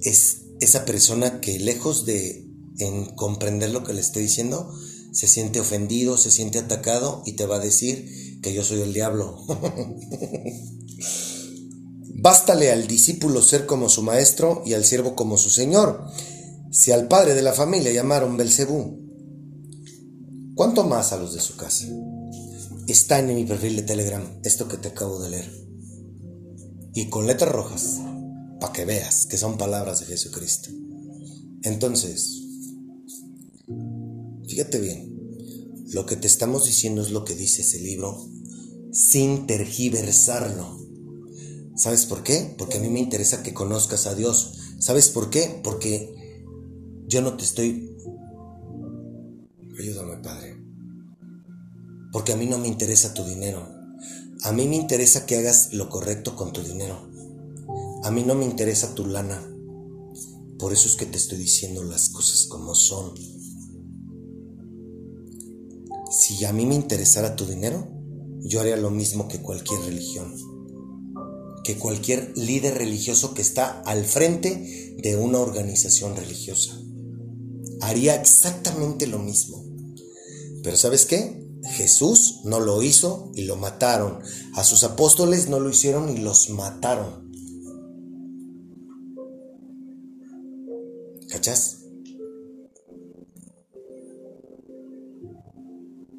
es 0.00 0.43
esa 0.64 0.84
persona 0.84 1.40
que 1.40 1.58
lejos 1.58 2.04
de 2.06 2.44
en 2.78 3.04
comprender 3.14 3.70
lo 3.70 3.84
que 3.84 3.92
le 3.92 4.00
estoy 4.00 4.24
diciendo, 4.24 4.72
se 5.12 5.28
siente 5.28 5.60
ofendido, 5.60 6.18
se 6.18 6.30
siente 6.30 6.58
atacado 6.58 7.22
y 7.24 7.34
te 7.34 7.46
va 7.46 7.56
a 7.56 7.60
decir 7.60 8.40
que 8.42 8.52
yo 8.52 8.64
soy 8.64 8.80
el 8.80 8.92
diablo. 8.92 9.38
Bástale 12.16 12.72
al 12.72 12.86
discípulo 12.86 13.42
ser 13.42 13.66
como 13.66 13.88
su 13.88 14.02
maestro 14.02 14.62
y 14.66 14.72
al 14.74 14.84
siervo 14.84 15.14
como 15.14 15.38
su 15.38 15.50
señor. 15.50 16.06
Si 16.72 16.90
al 16.90 17.06
padre 17.06 17.34
de 17.34 17.42
la 17.42 17.52
familia 17.52 17.92
llamaron 17.92 18.36
Belcebú, 18.36 18.98
¿cuánto 20.54 20.84
más 20.84 21.12
a 21.12 21.16
los 21.16 21.34
de 21.34 21.40
su 21.40 21.56
casa? 21.56 21.86
Está 22.88 23.20
en 23.20 23.34
mi 23.34 23.44
perfil 23.44 23.76
de 23.76 23.82
Telegram 23.82 24.40
esto 24.42 24.66
que 24.68 24.78
te 24.78 24.88
acabo 24.88 25.22
de 25.22 25.30
leer. 25.30 25.64
Y 26.92 27.08
con 27.08 27.26
letras 27.26 27.52
rojas 27.52 28.00
para 28.64 28.72
que 28.72 28.86
veas 28.86 29.26
que 29.26 29.36
son 29.36 29.58
palabras 29.58 30.00
de 30.00 30.06
Jesucristo. 30.06 30.70
Entonces, 31.64 32.40
fíjate 34.48 34.80
bien, 34.80 35.12
lo 35.92 36.06
que 36.06 36.16
te 36.16 36.26
estamos 36.26 36.64
diciendo 36.64 37.02
es 37.02 37.10
lo 37.10 37.26
que 37.26 37.34
dice 37.34 37.60
ese 37.60 37.78
libro 37.80 38.26
sin 38.90 39.46
tergiversarlo. 39.46 40.78
¿Sabes 41.76 42.06
por 42.06 42.22
qué? 42.22 42.54
Porque 42.56 42.78
a 42.78 42.80
mí 42.80 42.88
me 42.88 43.00
interesa 43.00 43.42
que 43.42 43.52
conozcas 43.52 44.06
a 44.06 44.14
Dios. 44.14 44.54
¿Sabes 44.78 45.10
por 45.10 45.28
qué? 45.28 45.60
Porque 45.62 46.14
yo 47.06 47.20
no 47.20 47.36
te 47.36 47.44
estoy... 47.44 47.94
Ayúdame, 49.78 50.16
Padre. 50.22 50.56
Porque 52.12 52.32
a 52.32 52.36
mí 52.36 52.46
no 52.46 52.56
me 52.56 52.68
interesa 52.68 53.12
tu 53.12 53.24
dinero. 53.24 53.68
A 54.42 54.52
mí 54.52 54.66
me 54.66 54.76
interesa 54.76 55.26
que 55.26 55.36
hagas 55.36 55.74
lo 55.74 55.90
correcto 55.90 56.34
con 56.34 56.54
tu 56.54 56.62
dinero. 56.62 57.13
A 58.04 58.10
mí 58.10 58.22
no 58.22 58.34
me 58.34 58.44
interesa 58.44 58.94
tu 58.94 59.06
lana. 59.06 59.50
Por 60.58 60.74
eso 60.74 60.88
es 60.88 60.94
que 60.94 61.06
te 61.06 61.16
estoy 61.16 61.38
diciendo 61.38 61.82
las 61.82 62.10
cosas 62.10 62.44
como 62.44 62.74
son. 62.74 63.14
Si 66.10 66.44
a 66.44 66.52
mí 66.52 66.66
me 66.66 66.74
interesara 66.74 67.34
tu 67.34 67.46
dinero, 67.46 67.88
yo 68.40 68.60
haría 68.60 68.76
lo 68.76 68.90
mismo 68.90 69.26
que 69.26 69.40
cualquier 69.40 69.80
religión. 69.80 70.34
Que 71.64 71.78
cualquier 71.78 72.36
líder 72.36 72.74
religioso 72.74 73.32
que 73.32 73.40
está 73.40 73.80
al 73.80 74.04
frente 74.04 74.98
de 75.02 75.16
una 75.16 75.38
organización 75.38 76.14
religiosa. 76.14 76.78
Haría 77.80 78.16
exactamente 78.16 79.06
lo 79.06 79.18
mismo. 79.18 79.64
Pero 80.62 80.76
¿sabes 80.76 81.06
qué? 81.06 81.42
Jesús 81.76 82.40
no 82.44 82.60
lo 82.60 82.82
hizo 82.82 83.32
y 83.34 83.44
lo 83.44 83.56
mataron. 83.56 84.18
A 84.52 84.62
sus 84.62 84.84
apóstoles 84.84 85.48
no 85.48 85.58
lo 85.58 85.70
hicieron 85.70 86.14
y 86.14 86.18
los 86.18 86.50
mataron. 86.50 87.23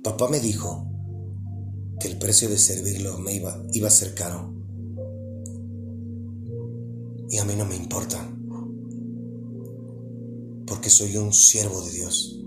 Papá 0.04 0.28
me 0.30 0.40
dijo 0.40 0.88
que 2.00 2.08
el 2.08 2.20
precio 2.20 2.48
de 2.48 2.60
servirlo 2.60 3.18
me 3.18 3.34
iba, 3.34 3.66
iba 3.74 3.88
a 3.88 3.92
ser 3.92 4.14
caro. 4.14 4.54
Y 7.28 7.40
a 7.40 7.46
mí 7.46 7.56
no 7.56 7.66
me 7.66 7.76
importa. 7.76 8.32
Porque 10.68 10.92
soy 10.92 11.18
un 11.18 11.34
siervo 11.34 11.82
de 11.82 11.92
Dios. 11.92 12.44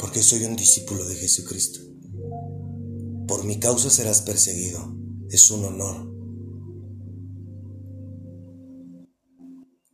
Porque 0.00 0.22
soy 0.22 0.44
un 0.44 0.56
discípulo 0.56 1.04
de 1.04 1.14
Jesucristo. 1.14 1.78
Por 3.28 3.44
mi 3.44 3.60
causa 3.60 3.88
serás 3.88 4.22
perseguido. 4.22 4.96
Es 5.30 5.48
un 5.52 5.64
honor. 5.64 6.09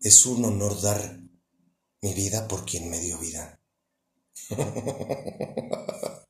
Es 0.01 0.27
un 0.27 0.45
honor 0.45 0.81
dar 0.81 1.21
mi 2.03 2.15
vida 2.15 2.47
por 2.47 2.65
quien 2.65 2.91
me 2.91 3.01
dio 3.01 3.19
vida. 3.19 3.61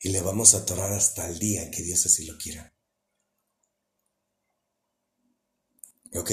y 0.00 0.08
le 0.08 0.20
vamos 0.22 0.54
a 0.54 0.58
atorar 0.58 0.92
hasta 0.92 1.28
el 1.28 1.38
día 1.38 1.70
que 1.70 1.82
Dios 1.82 2.06
así 2.06 2.24
lo 2.26 2.38
quiera. 2.38 2.72
¿Ok? 6.14 6.30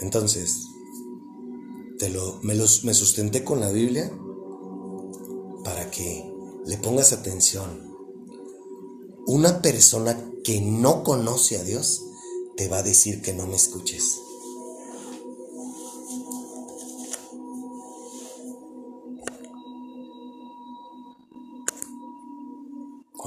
Entonces, 0.00 0.54
te 1.98 2.08
lo, 2.08 2.40
me, 2.42 2.54
los, 2.54 2.84
me 2.84 2.94
sustenté 2.94 3.44
con 3.44 3.60
la 3.60 3.70
Biblia 3.70 4.10
para 5.64 5.90
que 5.90 6.24
le 6.64 6.78
pongas 6.78 7.12
atención. 7.12 7.90
Una 9.26 9.60
persona 9.60 10.16
que 10.42 10.60
no 10.60 11.04
conoce 11.04 11.58
a 11.58 11.64
Dios 11.64 12.02
te 12.56 12.68
va 12.68 12.78
a 12.78 12.82
decir 12.82 13.20
que 13.20 13.34
no 13.34 13.46
me 13.46 13.56
escuches. 13.56 14.18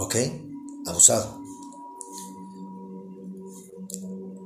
¿Ok? 0.04 0.16
Abusado. 0.86 1.42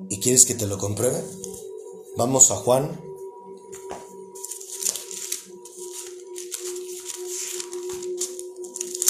¿Y 0.07 0.19
quieres 0.19 0.45
que 0.45 0.53
te 0.53 0.67
lo 0.67 0.77
compruebe? 0.77 1.19
Vamos 2.15 2.51
a 2.51 2.57
Juan. 2.57 3.01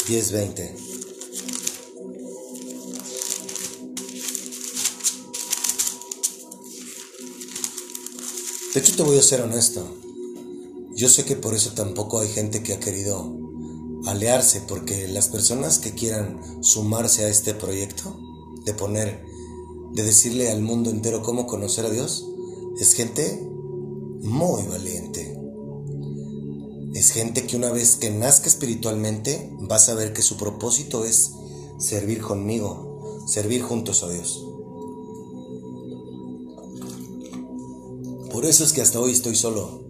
Diez 0.08 0.32
veinte. 0.32 0.74
De 8.74 8.80
hecho, 8.80 8.96
te 8.96 9.04
voy 9.04 9.18
a 9.18 9.22
ser 9.22 9.42
honesto. 9.42 9.86
Yo 10.96 11.10
sé 11.10 11.26
que 11.26 11.36
por 11.36 11.54
eso 11.54 11.74
tampoco 11.74 12.22
hay 12.22 12.30
gente 12.30 12.64
que 12.64 12.74
ha 12.74 12.80
querido 12.80 13.47
aliarse, 14.08 14.62
porque 14.62 15.08
las 15.08 15.28
personas 15.28 15.80
que 15.80 15.94
quieran 15.94 16.64
sumarse 16.64 17.26
a 17.26 17.30
este 17.30 17.54
proyecto, 17.54 18.18
de 18.66 18.74
poner, 18.74 19.24
de 19.94 20.04
decirle 20.04 20.50
al 20.50 20.62
mundo 20.62 20.90
entero 20.90 21.22
cómo 21.22 21.48
conocer 21.48 21.86
a 21.86 21.90
Dios, 21.90 22.28
es 22.80 22.94
gente 22.94 23.48
muy 24.22 24.64
valiente. 24.64 25.38
Es 26.94 27.12
gente 27.12 27.46
que 27.46 27.56
una 27.56 27.72
vez 27.72 27.96
que 27.96 28.10
nazca 28.10 28.48
espiritualmente 28.48 29.52
va 29.70 29.76
a 29.76 29.80
saber 29.80 30.14
que 30.14 30.22
su 30.22 30.38
propósito 30.38 31.06
es 31.06 31.32
servir 31.78 32.22
conmigo, 32.22 33.22
servir 33.28 33.62
juntos 33.62 34.04
a 34.04 34.10
Dios. 34.10 34.44
Por 38.32 38.46
eso 38.46 38.64
es 38.64 38.74
que 38.74 38.82
hasta 38.82 39.00
hoy 39.00 39.12
estoy 39.12 39.36
solo, 39.36 39.84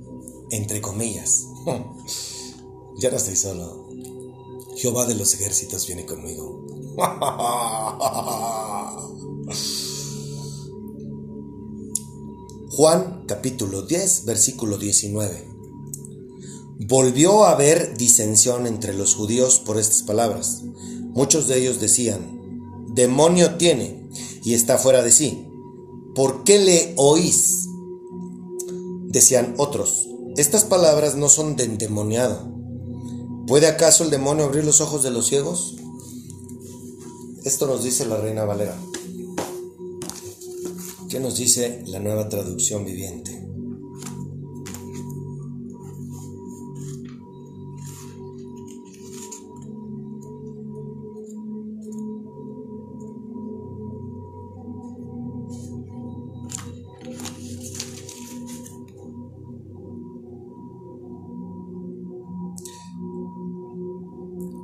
entre 0.52 0.82
comillas. 0.82 1.46
ya 2.98 3.12
no 3.12 3.18
estoy 3.18 3.36
solo. 3.36 3.88
Jehová 4.78 5.06
de 5.08 5.16
los 5.16 5.34
ejércitos 5.34 5.88
viene 5.88 6.06
conmigo. 6.06 6.64
Juan 12.70 13.24
capítulo 13.28 13.82
10, 13.82 14.26
versículo 14.26 14.78
19. 14.78 15.48
Volvió 16.82 17.46
a 17.46 17.54
haber 17.54 17.98
disensión 17.98 18.68
entre 18.68 18.94
los 18.94 19.16
judíos 19.16 19.60
por 19.66 19.80
estas 19.80 20.04
palabras. 20.04 20.62
Muchos 21.06 21.48
de 21.48 21.58
ellos 21.58 21.80
decían, 21.80 22.86
demonio 22.94 23.56
tiene 23.56 24.08
y 24.44 24.54
está 24.54 24.78
fuera 24.78 25.02
de 25.02 25.12
sí. 25.12 25.48
¿Por 26.14 26.44
qué 26.44 26.60
le 26.60 26.94
oís? 26.98 27.68
Decían 29.08 29.56
otros, 29.58 30.08
estas 30.36 30.66
palabras 30.66 31.16
no 31.16 31.30
son 31.30 31.56
de 31.56 31.64
endemoniado 31.64 32.57
¿Puede 33.48 33.68
acaso 33.68 34.04
el 34.04 34.10
demonio 34.10 34.44
abrir 34.44 34.66
los 34.66 34.82
ojos 34.82 35.04
de 35.04 35.10
los 35.10 35.28
ciegos? 35.28 35.76
Esto 37.46 37.66
nos 37.66 37.82
dice 37.82 38.06
la 38.06 38.18
Reina 38.18 38.44
Valera. 38.44 38.78
¿Qué 41.10 41.22
nos 41.22 41.38
dice 41.38 41.82
la 41.88 42.00
nueva 42.00 42.28
traducción 42.28 42.84
viviente? 42.84 43.47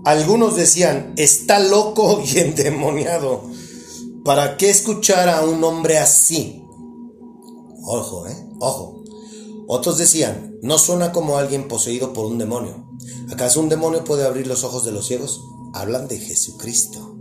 Algunos 0.05 0.57
decían, 0.57 1.13
está 1.15 1.59
loco 1.59 2.21
y 2.25 2.39
endemoniado. 2.39 3.49
¿Para 4.25 4.57
qué 4.57 4.69
escuchar 4.69 5.29
a 5.29 5.43
un 5.43 5.63
hombre 5.63 5.97
así? 5.97 6.63
Ojo, 7.85 8.27
¿eh? 8.27 8.47
Ojo. 8.59 9.03
Otros 9.67 9.97
decían, 9.97 10.57
no 10.61 10.77
suena 10.77 11.11
como 11.11 11.37
alguien 11.37 11.67
poseído 11.67 12.11
por 12.13 12.25
un 12.25 12.37
demonio. 12.37 12.85
¿Acaso 13.31 13.61
un 13.61 13.69
demonio 13.69 14.03
puede 14.03 14.25
abrir 14.25 14.47
los 14.47 14.63
ojos 14.63 14.83
de 14.83 14.91
los 14.91 15.07
ciegos? 15.07 15.41
Hablan 15.73 16.07
de 16.07 16.19
Jesucristo. 16.19 17.17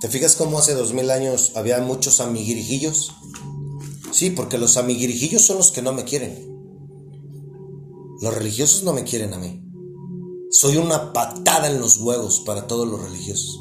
¿Te 0.00 0.08
fijas 0.08 0.36
cómo 0.36 0.58
hace 0.58 0.74
dos 0.74 0.92
mil 0.92 1.10
años 1.10 1.52
había 1.56 1.80
muchos 1.80 2.20
amiguirijillos? 2.20 3.12
Sí, 4.12 4.30
porque 4.30 4.58
los 4.58 4.76
amiguirijillos 4.76 5.42
son 5.42 5.56
los 5.58 5.72
que 5.72 5.82
no 5.82 5.92
me 5.92 6.04
quieren. 6.04 6.57
Los 8.20 8.34
religiosos 8.34 8.82
no 8.82 8.92
me 8.92 9.04
quieren 9.04 9.32
a 9.32 9.38
mí. 9.38 9.62
Soy 10.50 10.76
una 10.76 11.12
patada 11.12 11.68
en 11.68 11.78
los 11.78 11.98
huevos 11.98 12.40
para 12.40 12.66
todos 12.66 12.88
los 12.88 13.00
religiosos. 13.00 13.60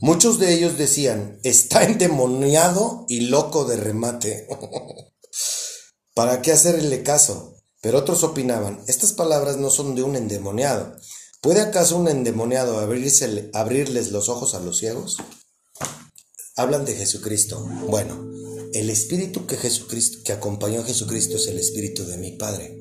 Muchos 0.00 0.38
de 0.38 0.54
ellos 0.54 0.78
decían, 0.78 1.38
está 1.42 1.84
endemoniado 1.84 3.04
y 3.08 3.20
loco 3.28 3.64
de 3.64 3.76
remate. 3.76 4.48
¿Para 6.14 6.42
qué 6.42 6.52
hacerle 6.52 7.02
caso? 7.02 7.56
Pero 7.82 7.98
otros 7.98 8.24
opinaban, 8.24 8.82
estas 8.88 9.12
palabras 9.12 9.58
no 9.58 9.68
son 9.68 9.94
de 9.94 10.02
un 10.02 10.16
endemoniado. 10.16 10.96
¿Puede 11.40 11.60
acaso 11.60 11.98
un 11.98 12.08
endemoniado 12.08 12.78
abrirles 12.78 14.10
los 14.10 14.28
ojos 14.28 14.54
a 14.54 14.60
los 14.60 14.78
ciegos? 14.78 15.18
Hablan 16.56 16.84
de 16.84 16.94
Jesucristo. 16.94 17.66
Bueno, 17.88 18.30
el 18.72 18.90
espíritu 18.90 19.46
que 19.46 19.56
Jesucristo 19.56 20.18
que 20.24 20.32
acompañó 20.32 20.80
a 20.80 20.84
Jesucristo 20.84 21.36
es 21.36 21.46
el 21.46 21.58
espíritu 21.58 22.04
de 22.04 22.16
mi 22.16 22.32
Padre. 22.32 22.78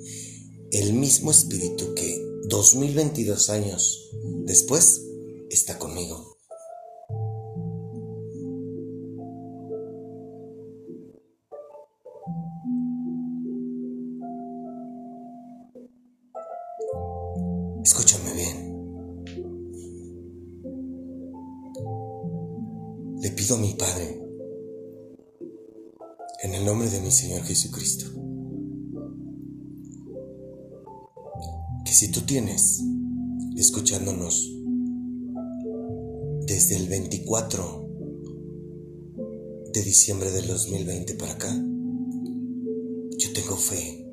El 0.71 0.93
mismo 0.93 1.31
espíritu 1.31 1.93
que 1.95 2.21
2022 2.47 3.49
años 3.49 4.09
después 4.45 5.01
está 5.49 5.77
conmigo. 5.77 6.30
Si 32.01 32.11
tú 32.11 32.21
tienes 32.21 32.81
escuchándonos 33.55 34.51
desde 36.47 36.77
el 36.77 36.87
24 36.87 37.89
de 39.71 39.83
diciembre 39.83 40.31
del 40.31 40.47
2020 40.47 41.13
para 41.13 41.33
acá, 41.33 41.53
yo 41.53 43.33
tengo 43.35 43.55
fe 43.55 44.03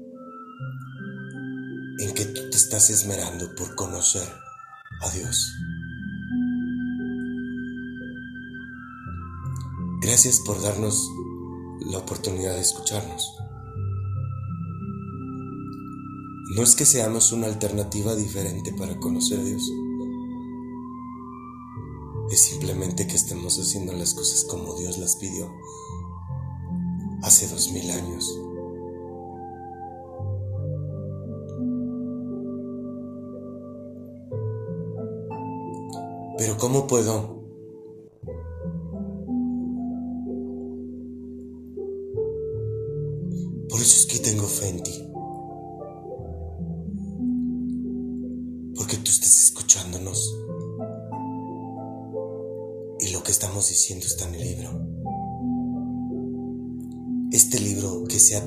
en 2.01 2.13
que 2.13 2.27
tú 2.27 2.51
te 2.51 2.59
estás 2.59 2.91
esmerando 2.91 3.55
por 3.55 3.75
conocer 3.75 4.29
a 5.01 5.11
Dios. 5.13 5.51
Gracias 10.03 10.41
por 10.41 10.61
darnos 10.61 11.09
la 11.91 11.97
oportunidad 11.97 12.53
de 12.53 12.61
escucharnos. 12.61 13.48
No 16.59 16.65
es 16.65 16.75
que 16.75 16.85
seamos 16.85 17.31
una 17.31 17.47
alternativa 17.47 18.17
diferente 18.17 18.73
para 18.73 18.99
conocer 18.99 19.39
a 19.39 19.45
Dios. 19.45 19.63
Es 22.33 22.41
simplemente 22.41 23.07
que 23.07 23.15
estemos 23.15 23.61
haciendo 23.61 23.93
las 23.93 24.13
cosas 24.13 24.43
como 24.43 24.75
Dios 24.75 24.99
las 24.99 25.15
pidió 25.15 25.49
hace 27.23 27.47
dos 27.47 27.71
mil 27.71 27.89
años. 27.93 28.41
Pero 36.39 36.59
¿cómo 36.59 36.89
puedo 36.89 37.38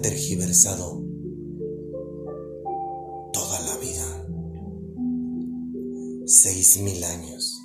tergiversado 0.01 1.03
toda 3.31 3.61
la 3.61 3.77
vida. 3.77 4.27
Seis 6.25 6.79
mil 6.81 7.03
años. 7.03 7.59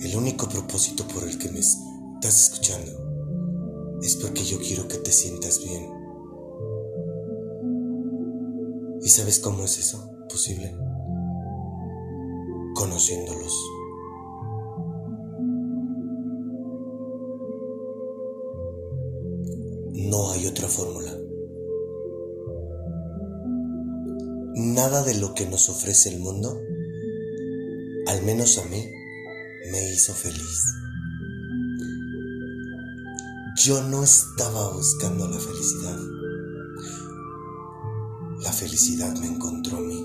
El 0.00 0.16
único 0.16 0.48
propósito 0.48 1.06
por 1.08 1.24
el 1.24 1.38
que 1.38 1.48
me 1.50 1.60
estás 1.60 2.42
escuchando 2.50 3.98
es 4.02 4.16
porque 4.16 4.44
yo 4.44 4.58
quiero 4.58 4.86
que 4.86 4.98
te 4.98 5.10
sientas 5.10 5.62
bien. 5.64 5.90
¿Y 9.02 9.08
sabes 9.08 9.38
cómo 9.40 9.64
es 9.64 9.78
eso 9.78 10.10
posible? 10.28 10.76
Conociéndolos. 12.74 13.75
No 20.16 20.30
hay 20.32 20.46
otra 20.46 20.66
fórmula. 20.66 21.14
Nada 24.54 25.02
de 25.02 25.12
lo 25.18 25.34
que 25.34 25.44
nos 25.44 25.68
ofrece 25.68 26.08
el 26.08 26.20
mundo, 26.20 26.58
al 28.06 28.22
menos 28.22 28.56
a 28.56 28.64
mí, 28.64 28.82
me 29.70 29.92
hizo 29.92 30.14
feliz. 30.14 30.62
Yo 33.62 33.82
no 33.82 34.02
estaba 34.02 34.72
buscando 34.72 35.28
la 35.28 35.38
felicidad. 35.38 35.98
La 38.40 38.52
felicidad 38.52 39.14
me 39.20 39.26
encontró 39.26 39.76
a 39.76 39.80
mí. 39.82 40.02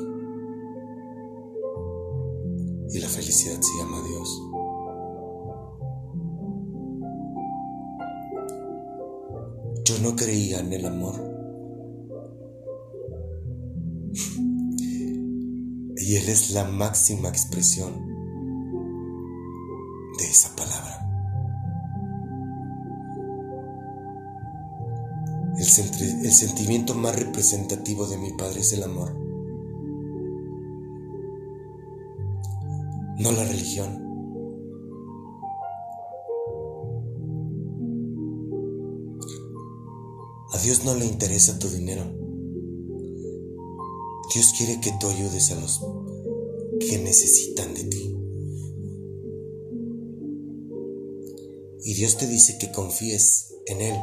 Y 2.90 3.00
la 3.00 3.08
felicidad 3.08 3.62
se 3.62 3.78
llama 3.78 4.06
Dios. 4.06 4.51
No 10.02 10.16
creía 10.16 10.60
en 10.60 10.74
el 10.74 10.86
amor. 10.86 11.32
y 15.96 16.16
Él 16.18 16.28
es 16.28 16.52
la 16.52 16.66
máxima 16.66 17.30
expresión 17.30 18.12
esa 20.32 20.56
palabra. 20.56 21.08
El 25.58 26.32
sentimiento 26.32 26.96
más 26.96 27.16
representativo 27.16 28.08
de 28.08 28.18
mi 28.18 28.32
Padre 28.34 28.62
es 28.62 28.74
el 28.74 28.84
amor, 28.84 29.14
no 33.18 33.32
la 33.32 33.44
religión. 33.44 34.11
Dios 40.64 40.84
no 40.84 40.94
le 40.94 41.06
interesa 41.06 41.58
tu 41.58 41.70
dinero. 41.70 42.04
Dios 44.32 44.54
quiere 44.56 44.80
que 44.80 44.92
tú 45.00 45.08
ayudes 45.08 45.50
a 45.52 45.56
los 45.56 45.82
que 46.80 47.00
necesitan 47.00 47.74
de 47.74 47.84
ti. 47.86 48.16
Y 51.84 51.94
Dios 51.96 52.18
te 52.18 52.28
dice 52.28 52.60
que 52.60 52.72
confíes 52.72 53.56
en 53.66 53.82
Él 53.82 53.98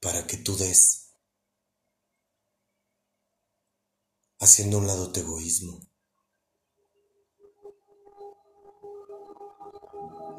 para 0.00 0.26
que 0.26 0.38
tú 0.38 0.56
des, 0.56 1.10
haciendo 4.38 4.78
a 4.78 4.80
un 4.80 4.86
lado 4.86 5.12
tu 5.12 5.20
egoísmo. 5.20 5.78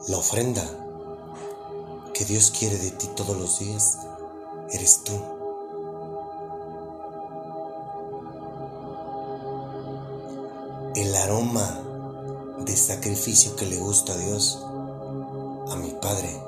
La 0.07 0.17
ofrenda 0.17 0.84
que 2.15 2.23
Dios 2.23 2.53
quiere 2.57 2.77
de 2.77 2.91
ti 2.91 3.09
todos 3.13 3.37
los 3.37 3.59
días 3.59 3.97
eres 4.71 5.03
tú. 5.03 5.11
El 10.95 11.13
aroma 11.13 11.81
de 12.65 12.77
sacrificio 12.77 13.57
que 13.57 13.65
le 13.65 13.75
gusta 13.75 14.13
a 14.13 14.17
Dios, 14.17 14.65
a 15.69 15.75
mi 15.75 15.91
Padre, 16.01 16.41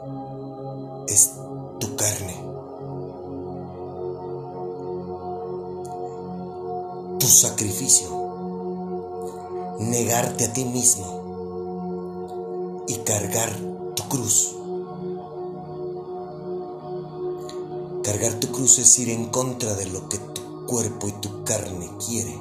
es 1.09 1.34
tu 1.82 1.97
carne. 1.97 2.45
Tu 7.20 7.28
sacrificio, 7.28 8.07
negarte 9.80 10.45
a 10.45 10.53
ti 10.53 10.63
mismo 10.63 11.26
y 12.88 12.95
cargar 12.99 13.53
tu 13.95 14.07
cruz. 14.07 14.53
Cargar 18.07 18.39
tu 18.39 18.53
cruz 18.53 18.79
es 18.79 18.97
ir 18.99 19.09
en 19.09 19.25
contra 19.25 19.73
de 19.73 19.85
lo 19.87 20.07
que 20.07 20.17
tu 20.17 20.65
cuerpo 20.65 21.09
y 21.09 21.11
tu 21.11 21.43
carne 21.43 21.91
quiere 22.07 22.39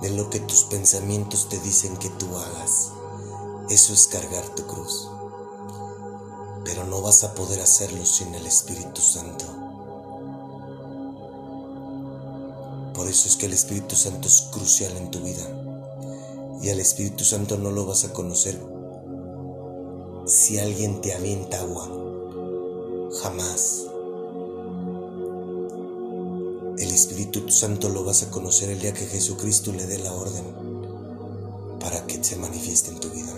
de 0.00 0.10
lo 0.10 0.30
que 0.30 0.38
tus 0.38 0.62
pensamientos 0.62 1.48
te 1.48 1.58
dicen 1.58 1.96
que 1.96 2.08
tú 2.10 2.26
hagas. 2.36 2.92
Eso 3.70 3.92
es 3.92 4.06
cargar 4.06 4.48
tu 4.50 4.64
cruz. 4.68 5.08
Pero 6.64 6.84
no 6.84 7.02
vas 7.02 7.24
a 7.24 7.34
poder 7.34 7.60
hacerlo 7.60 8.06
sin 8.06 8.32
el 8.36 8.46
Espíritu 8.46 9.00
Santo. 9.00 9.46
Por 12.94 13.08
eso 13.08 13.26
es 13.26 13.36
que 13.36 13.46
el 13.46 13.54
Espíritu 13.54 13.96
Santo 13.96 14.28
es 14.28 14.42
crucial 14.52 14.96
en 14.96 15.10
tu 15.10 15.18
vida. 15.18 15.42
Y 16.62 16.70
al 16.70 16.78
Espíritu 16.78 17.24
Santo 17.24 17.58
no 17.58 17.72
lo 17.72 17.84
vas 17.84 18.04
a 18.04 18.12
conocer 18.12 18.64
si 20.24 20.60
alguien 20.60 21.00
te 21.00 21.14
avienta 21.14 21.62
agua. 21.62 21.90
Jamás. 23.20 23.77
Espíritu 27.28 27.52
Santo 27.52 27.90
lo 27.90 28.04
vas 28.04 28.22
a 28.22 28.30
conocer 28.30 28.70
el 28.70 28.80
día 28.80 28.94
que 28.94 29.04
Jesucristo 29.04 29.70
le 29.70 29.84
dé 29.84 29.98
la 29.98 30.14
orden 30.14 30.44
para 31.78 32.06
que 32.06 32.24
se 32.24 32.36
manifieste 32.36 32.90
en 32.90 33.00
tu 33.00 33.10
vida. 33.10 33.34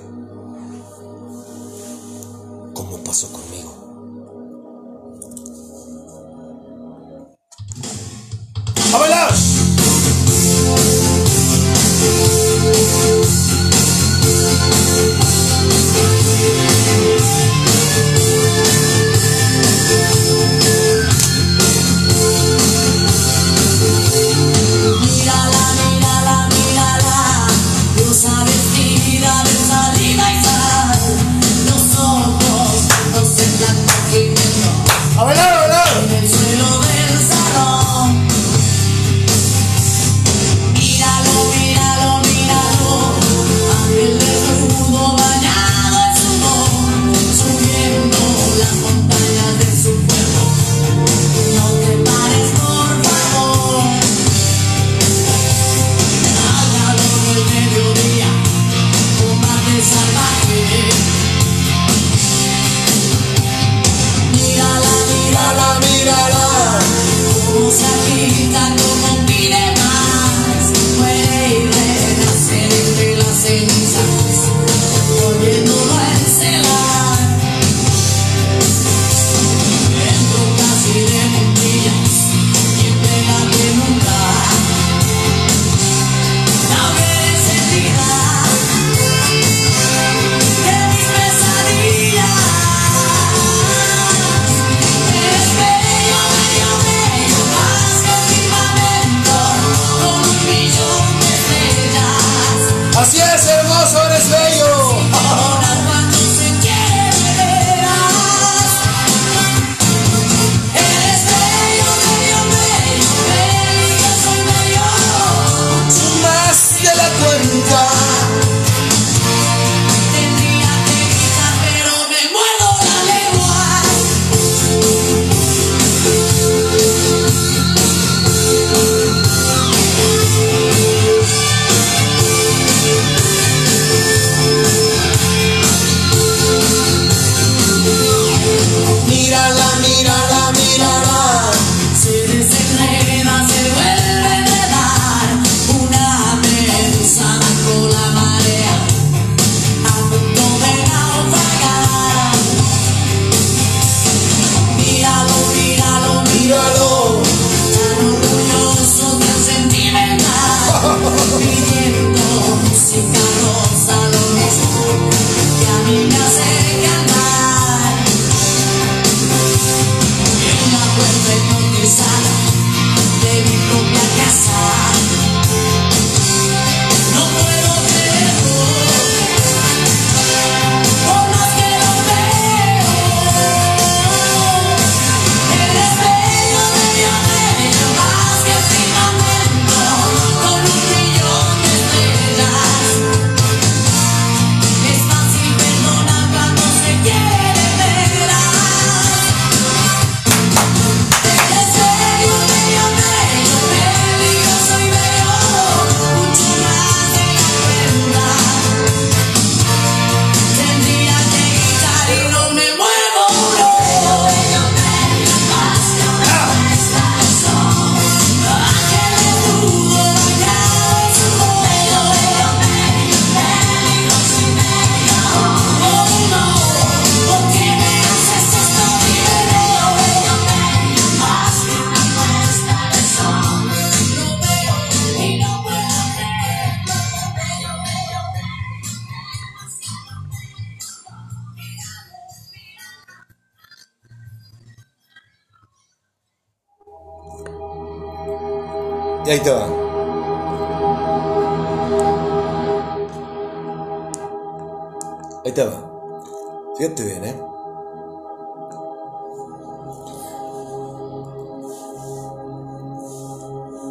Como 2.72 2.98
pasó 2.98 3.32
conmigo. 3.32 3.89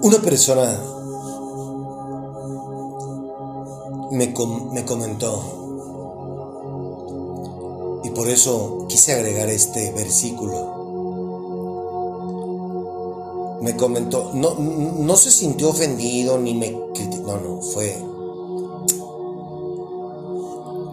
Una 0.10 0.18
persona 0.24 0.66
me, 4.10 4.34
me 4.72 4.84
comentó, 4.84 5.43
y 8.03 8.10
por 8.10 8.28
eso 8.28 8.88
quise 8.89 9.14
agregar 9.14 9.49
este 9.49 9.91
versículo. 9.91 10.80
Me 13.62 13.78
comentó, 13.78 14.32
no, 14.34 14.55
no 14.55 15.16
se 15.16 15.30
sintió 15.30 15.70
ofendido 15.70 16.39
ni 16.39 16.55
me 16.55 16.76
criticó, 16.95 17.38
no, 17.38 17.57
no, 17.57 17.62
fue, 17.62 17.95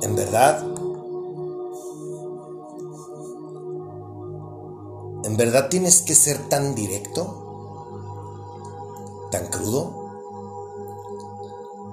en 0.02 0.14
verdad, 0.14 0.62
en 5.24 5.36
verdad 5.38 5.70
tienes 5.70 6.02
que 6.02 6.14
ser 6.14 6.50
tan 6.50 6.74
directo, 6.74 7.45
crudo. 9.44 10.04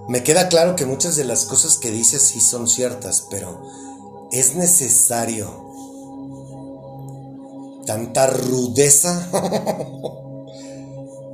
Me 0.08 0.24
queda 0.24 0.50
claro 0.50 0.76
que 0.76 0.86
muchas 0.86 1.16
de 1.16 1.24
las 1.24 1.46
cosas 1.46 1.78
que 1.78 1.92
dices 1.92 2.22
sí 2.24 2.42
son 2.42 2.68
ciertas, 2.68 3.28
pero 3.30 3.62
es 4.32 4.56
necesario 4.56 5.50
tanta 7.86 8.28
rudeza 8.28 9.30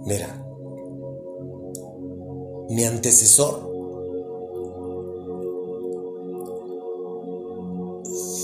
Mira, 0.10 0.44
mi 2.70 2.84
antecesor 2.84 3.70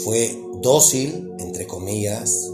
fue 0.04 0.40
dócil, 0.62 1.34
entre 1.40 1.66
comillas, 1.66 2.52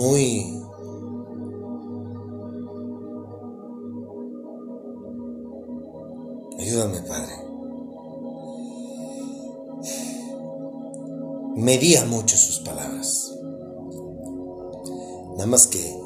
muy 0.00 0.56
Ayúdame, 6.58 7.00
Padre. 7.02 7.32
Medía 11.56 12.04
mucho 12.04 12.36
sus 12.36 12.60
palabras. 12.60 13.34
Nada 15.32 15.46
más 15.46 15.66
que 15.66 15.98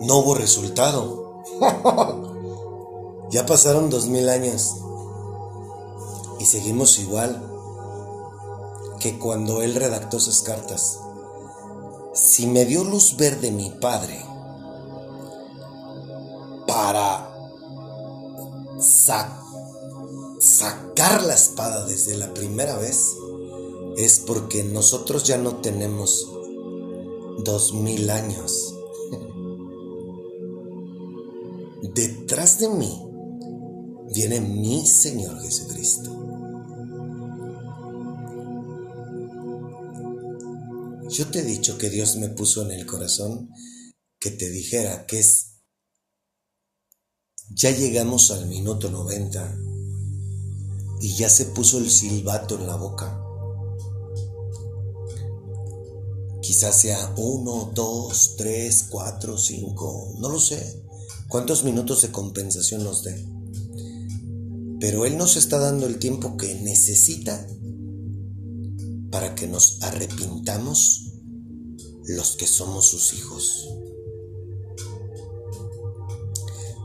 no 0.00 0.18
hubo 0.18 0.34
resultado. 0.34 1.42
ya 3.30 3.46
pasaron 3.46 3.88
dos 3.88 4.08
mil 4.08 4.28
años 4.28 4.76
y 6.38 6.44
seguimos 6.44 6.98
igual 6.98 7.55
que 9.06 9.18
cuando 9.20 9.62
él 9.62 9.76
redactó 9.76 10.16
esas 10.16 10.42
cartas. 10.42 10.98
Si 12.12 12.48
me 12.48 12.64
dio 12.64 12.82
luz 12.82 13.16
verde 13.16 13.52
mi 13.52 13.70
padre 13.70 14.20
para 16.66 17.32
sacar 20.40 21.22
la 21.22 21.34
espada 21.34 21.86
desde 21.86 22.16
la 22.16 22.34
primera 22.34 22.76
vez 22.78 23.14
es 23.96 24.18
porque 24.18 24.64
nosotros 24.64 25.22
ya 25.24 25.38
no 25.38 25.56
tenemos 25.56 26.28
dos 27.44 27.74
mil 27.74 28.10
años. 28.10 28.74
Detrás 31.94 32.58
de 32.58 32.70
mí 32.70 33.06
viene 34.12 34.40
mi 34.40 34.84
Señor 34.84 35.40
Jesucristo. 35.42 36.15
Yo 41.16 41.26
te 41.28 41.38
he 41.38 41.44
dicho 41.44 41.78
que 41.78 41.88
Dios 41.88 42.16
me 42.16 42.28
puso 42.28 42.60
en 42.60 42.72
el 42.72 42.84
corazón 42.84 43.48
que 44.20 44.30
te 44.30 44.50
dijera 44.50 45.06
que 45.06 45.18
es... 45.18 45.62
Ya 47.48 47.70
llegamos 47.70 48.30
al 48.32 48.46
minuto 48.48 48.90
90 48.90 49.56
y 51.00 51.16
ya 51.16 51.30
se 51.30 51.46
puso 51.46 51.78
el 51.78 51.90
silbato 51.90 52.58
en 52.58 52.66
la 52.66 52.76
boca. 52.76 53.18
Quizás 56.42 56.82
sea 56.82 57.14
uno, 57.16 57.72
dos, 57.74 58.34
tres, 58.36 58.84
cuatro, 58.90 59.38
cinco, 59.38 60.12
no 60.18 60.28
lo 60.28 60.38
sé. 60.38 60.84
¿Cuántos 61.28 61.64
minutos 61.64 62.02
de 62.02 62.12
compensación 62.12 62.84
nos 62.84 63.04
dé? 63.04 63.26
Pero 64.80 65.06
Él 65.06 65.16
nos 65.16 65.36
está 65.36 65.58
dando 65.58 65.86
el 65.86 65.98
tiempo 65.98 66.36
que 66.36 66.56
necesita 66.56 67.46
para 69.10 69.34
que 69.34 69.46
nos 69.46 69.82
arrepintamos 69.82 71.05
los 72.06 72.36
que 72.36 72.46
somos 72.46 72.86
sus 72.86 73.12
hijos. 73.14 73.68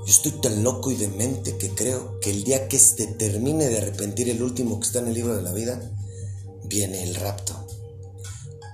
Yo 0.05 0.11
estoy 0.11 0.32
tan 0.41 0.63
loco 0.63 0.91
y 0.91 0.95
demente 0.95 1.57
que 1.57 1.69
creo 1.69 2.19
que 2.19 2.32
el 2.32 2.43
día 2.43 2.67
que 2.67 2.80
se 2.80 3.05
termine 3.05 3.69
de 3.69 3.78
arrepentir 3.78 4.30
el 4.30 4.41
último 4.41 4.80
que 4.80 4.88
está 4.88 4.99
en 4.99 5.09
el 5.09 5.13
libro 5.13 5.36
de 5.36 5.43
la 5.43 5.53
vida, 5.53 5.91
viene 6.65 7.03
el 7.03 7.15
rapto. 7.15 7.67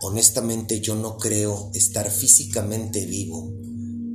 Honestamente 0.01 0.79
yo 0.79 0.95
no 0.95 1.17
creo 1.17 1.69
estar 1.73 2.09
físicamente 2.09 3.05
vivo 3.05 3.51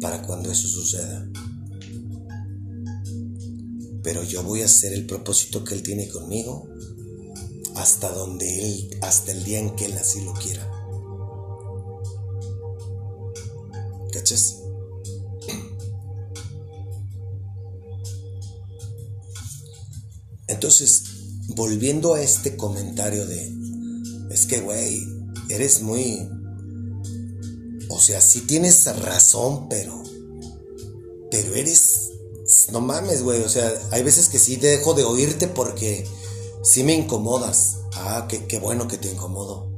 para 0.00 0.22
cuando 0.22 0.50
eso 0.50 0.66
suceda. 0.66 1.28
Pero 4.02 4.24
yo 4.24 4.42
voy 4.42 4.62
a 4.62 4.66
hacer 4.66 4.94
el 4.94 5.06
propósito 5.06 5.64
que 5.64 5.74
Él 5.74 5.82
tiene 5.82 6.08
conmigo 6.08 6.66
hasta 7.76 8.10
donde 8.10 8.58
Él, 8.58 8.98
hasta 9.02 9.32
el 9.32 9.44
día 9.44 9.58
en 9.58 9.76
que 9.76 9.84
Él 9.84 9.98
así 9.98 10.24
lo 10.24 10.32
quiera. 10.32 10.71
Entonces, 20.48 21.04
volviendo 21.56 22.14
a 22.14 22.22
este 22.22 22.56
comentario 22.56 23.26
de, 23.26 23.52
es 24.30 24.46
que, 24.46 24.60
güey, 24.60 25.02
eres 25.48 25.82
muy... 25.82 26.28
O 27.88 28.00
sea, 28.00 28.20
sí 28.20 28.42
tienes 28.42 28.84
razón, 29.00 29.68
pero... 29.68 30.02
Pero 31.30 31.54
eres... 31.54 32.10
No 32.70 32.80
mames, 32.80 33.22
güey. 33.22 33.42
O 33.42 33.48
sea, 33.48 33.72
hay 33.90 34.02
veces 34.02 34.28
que 34.28 34.38
sí 34.38 34.56
dejo 34.56 34.94
de 34.94 35.04
oírte 35.04 35.48
porque 35.48 36.06
sí 36.62 36.84
me 36.84 36.94
incomodas. 36.94 37.78
Ah, 37.94 38.26
qué, 38.28 38.46
qué 38.46 38.58
bueno 38.58 38.88
que 38.88 38.98
te 38.98 39.10
incomodo. 39.10 39.71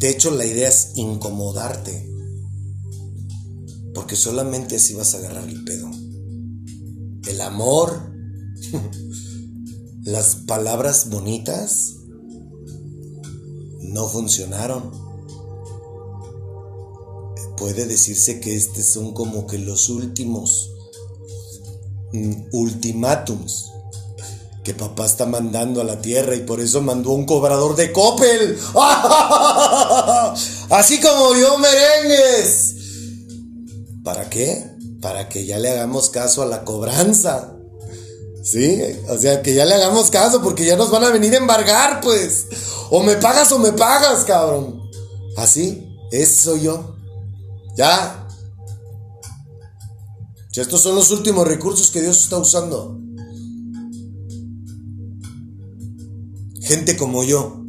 De 0.00 0.08
hecho, 0.08 0.30
la 0.30 0.46
idea 0.46 0.68
es 0.68 0.92
incomodarte. 0.94 2.10
Porque 3.94 4.16
solamente 4.16 4.76
así 4.76 4.94
vas 4.94 5.14
a 5.14 5.18
agarrar 5.18 5.46
el 5.46 5.62
pedo. 5.62 5.90
El 7.28 7.40
amor, 7.42 8.10
las 10.02 10.36
palabras 10.36 11.10
bonitas, 11.10 11.96
no 13.80 14.08
funcionaron. 14.08 14.90
Puede 17.58 17.84
decirse 17.84 18.40
que 18.40 18.56
estos 18.56 18.86
son 18.86 19.12
como 19.12 19.46
que 19.46 19.58
los 19.58 19.90
últimos 19.90 20.72
mm, 22.14 22.44
ultimátums 22.52 23.69
papá 24.74 25.06
está 25.06 25.26
mandando 25.26 25.80
a 25.80 25.84
la 25.84 26.00
tierra 26.00 26.34
y 26.34 26.40
por 26.40 26.60
eso 26.60 26.80
mandó 26.82 27.10
un 27.10 27.24
cobrador 27.24 27.76
de 27.76 27.92
Coppel. 27.92 28.58
Así 30.70 31.00
como 31.00 31.34
yo 31.36 31.58
merengues. 31.58 32.76
¿Para 34.04 34.28
qué? 34.30 34.64
Para 35.00 35.28
que 35.28 35.46
ya 35.46 35.58
le 35.58 35.70
hagamos 35.70 36.10
caso 36.10 36.42
a 36.42 36.46
la 36.46 36.64
cobranza. 36.64 37.56
Sí, 38.42 38.80
o 39.08 39.18
sea, 39.18 39.42
que 39.42 39.54
ya 39.54 39.64
le 39.64 39.74
hagamos 39.74 40.10
caso 40.10 40.42
porque 40.42 40.64
ya 40.64 40.76
nos 40.76 40.90
van 40.90 41.04
a 41.04 41.10
venir 41.10 41.34
a 41.34 41.38
embargar, 41.38 42.00
pues. 42.00 42.46
O 42.90 43.02
me 43.02 43.16
pagas 43.16 43.52
o 43.52 43.58
me 43.58 43.72
pagas, 43.72 44.24
cabrón. 44.24 44.80
Así, 45.36 45.86
eso 46.10 46.50
soy 46.52 46.62
yo. 46.62 46.96
Ya 47.76 48.20
estos 50.60 50.82
son 50.82 50.94
los 50.94 51.10
últimos 51.10 51.46
recursos 51.46 51.90
que 51.90 52.02
Dios 52.02 52.22
está 52.22 52.36
usando. 52.36 52.99
Gente 56.70 56.96
como 56.96 57.24
yo. 57.24 57.64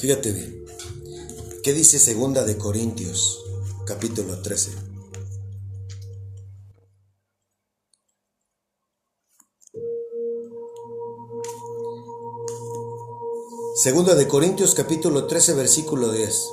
Fíjate 0.00 0.32
bien. 0.32 0.64
¿Qué 1.62 1.72
dice 1.72 2.00
Segunda 2.00 2.42
de 2.42 2.58
Corintios, 2.58 3.44
capítulo 3.86 4.42
13? 4.42 4.72
Segunda 13.76 14.16
de 14.16 14.26
Corintios 14.26 14.74
capítulo 14.74 15.28
13 15.28 15.54
versículo 15.54 16.10
10. 16.10 16.50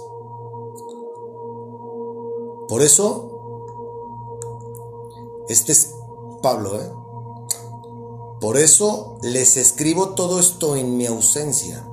Por 2.70 2.84
eso, 2.84 3.32
este 5.50 5.72
es 5.72 5.96
Pablo, 6.44 6.80
¿eh? 6.80 7.03
Por 8.44 8.58
eso 8.58 9.20
les 9.22 9.56
escribo 9.56 10.16
todo 10.16 10.38
esto 10.38 10.76
en 10.76 10.98
mi 10.98 11.06
ausencia, 11.06 11.88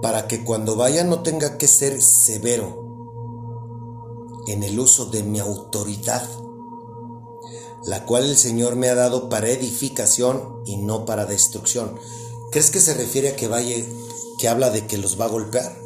para 0.00 0.26
que 0.28 0.46
cuando 0.46 0.76
vaya 0.76 1.04
no 1.04 1.22
tenga 1.22 1.58
que 1.58 1.68
ser 1.68 2.00
severo 2.00 2.86
en 4.46 4.62
el 4.62 4.80
uso 4.80 5.04
de 5.10 5.24
mi 5.24 5.40
autoridad, 5.40 6.26
la 7.84 8.06
cual 8.06 8.30
el 8.30 8.38
Señor 8.38 8.76
me 8.76 8.88
ha 8.88 8.94
dado 8.94 9.28
para 9.28 9.50
edificación 9.50 10.62
y 10.64 10.78
no 10.78 11.04
para 11.04 11.26
destrucción. 11.26 11.96
¿Crees 12.50 12.70
que 12.70 12.80
se 12.80 12.94
refiere 12.94 13.28
a 13.28 13.36
que 13.36 13.46
vaya, 13.46 13.76
que 14.38 14.48
habla 14.48 14.70
de 14.70 14.86
que 14.86 14.96
los 14.96 15.20
va 15.20 15.26
a 15.26 15.28
golpear? 15.28 15.78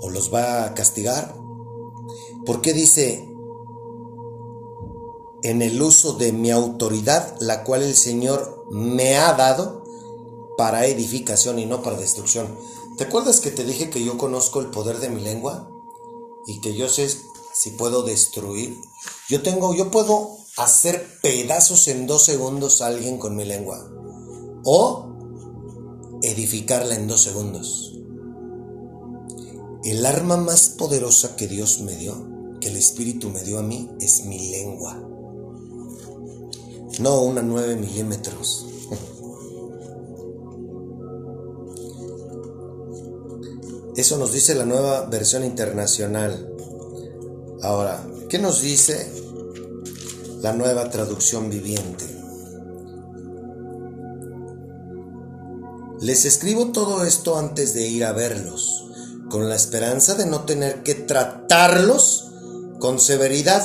¿O 0.00 0.10
los 0.10 0.32
va 0.32 0.64
a 0.64 0.74
castigar? 0.74 1.34
¿Por 2.44 2.60
qué 2.60 2.72
dice 2.72 3.35
en 5.46 5.62
el 5.62 5.80
uso 5.80 6.14
de 6.14 6.32
mi 6.32 6.50
autoridad, 6.50 7.36
la 7.38 7.62
cual 7.62 7.84
el 7.84 7.94
Señor 7.94 8.66
me 8.72 9.16
ha 9.16 9.32
dado 9.34 9.84
para 10.58 10.86
edificación 10.86 11.60
y 11.60 11.66
no 11.66 11.84
para 11.84 11.96
destrucción. 11.96 12.58
¿Te 12.98 13.04
acuerdas 13.04 13.38
que 13.38 13.52
te 13.52 13.62
dije 13.62 13.88
que 13.88 14.04
yo 14.04 14.18
conozco 14.18 14.60
el 14.60 14.66
poder 14.66 14.98
de 14.98 15.08
mi 15.08 15.20
lengua? 15.20 15.70
Y 16.48 16.60
que 16.60 16.74
yo 16.74 16.88
sé 16.88 17.08
si 17.54 17.70
puedo 17.70 18.02
destruir. 18.02 18.76
Yo 19.28 19.42
tengo, 19.42 19.72
yo 19.72 19.92
puedo 19.92 20.36
hacer 20.56 21.20
pedazos 21.22 21.86
en 21.86 22.08
dos 22.08 22.24
segundos 22.24 22.82
a 22.82 22.88
alguien 22.88 23.16
con 23.16 23.36
mi 23.36 23.44
lengua. 23.44 23.88
O 24.64 25.06
edificarla 26.22 26.96
en 26.96 27.06
dos 27.06 27.22
segundos. 27.22 27.94
El 29.84 30.04
arma 30.04 30.38
más 30.38 30.70
poderosa 30.70 31.36
que 31.36 31.46
Dios 31.46 31.82
me 31.82 31.94
dio, 31.94 32.58
que 32.60 32.66
el 32.66 32.76
Espíritu 32.76 33.30
me 33.30 33.44
dio 33.44 33.60
a 33.60 33.62
mí, 33.62 33.88
es 34.00 34.24
mi 34.24 34.50
lengua 34.50 35.12
no 37.00 37.20
una 37.20 37.42
9 37.42 37.76
milímetros. 37.76 38.66
Eso 43.96 44.18
nos 44.18 44.32
dice 44.32 44.54
la 44.54 44.66
nueva 44.66 45.06
versión 45.06 45.44
internacional. 45.44 46.52
Ahora, 47.62 48.06
¿qué 48.28 48.38
nos 48.38 48.60
dice 48.60 49.10
la 50.42 50.52
nueva 50.52 50.90
traducción 50.90 51.48
viviente? 51.48 52.04
Les 56.00 56.26
escribo 56.26 56.72
todo 56.72 57.04
esto 57.04 57.38
antes 57.38 57.72
de 57.72 57.88
ir 57.88 58.04
a 58.04 58.12
verlos, 58.12 58.84
con 59.30 59.48
la 59.48 59.56
esperanza 59.56 60.14
de 60.14 60.26
no 60.26 60.44
tener 60.44 60.82
que 60.82 60.94
tratarlos 60.94 62.30
con 62.78 62.98
severidad 62.98 63.64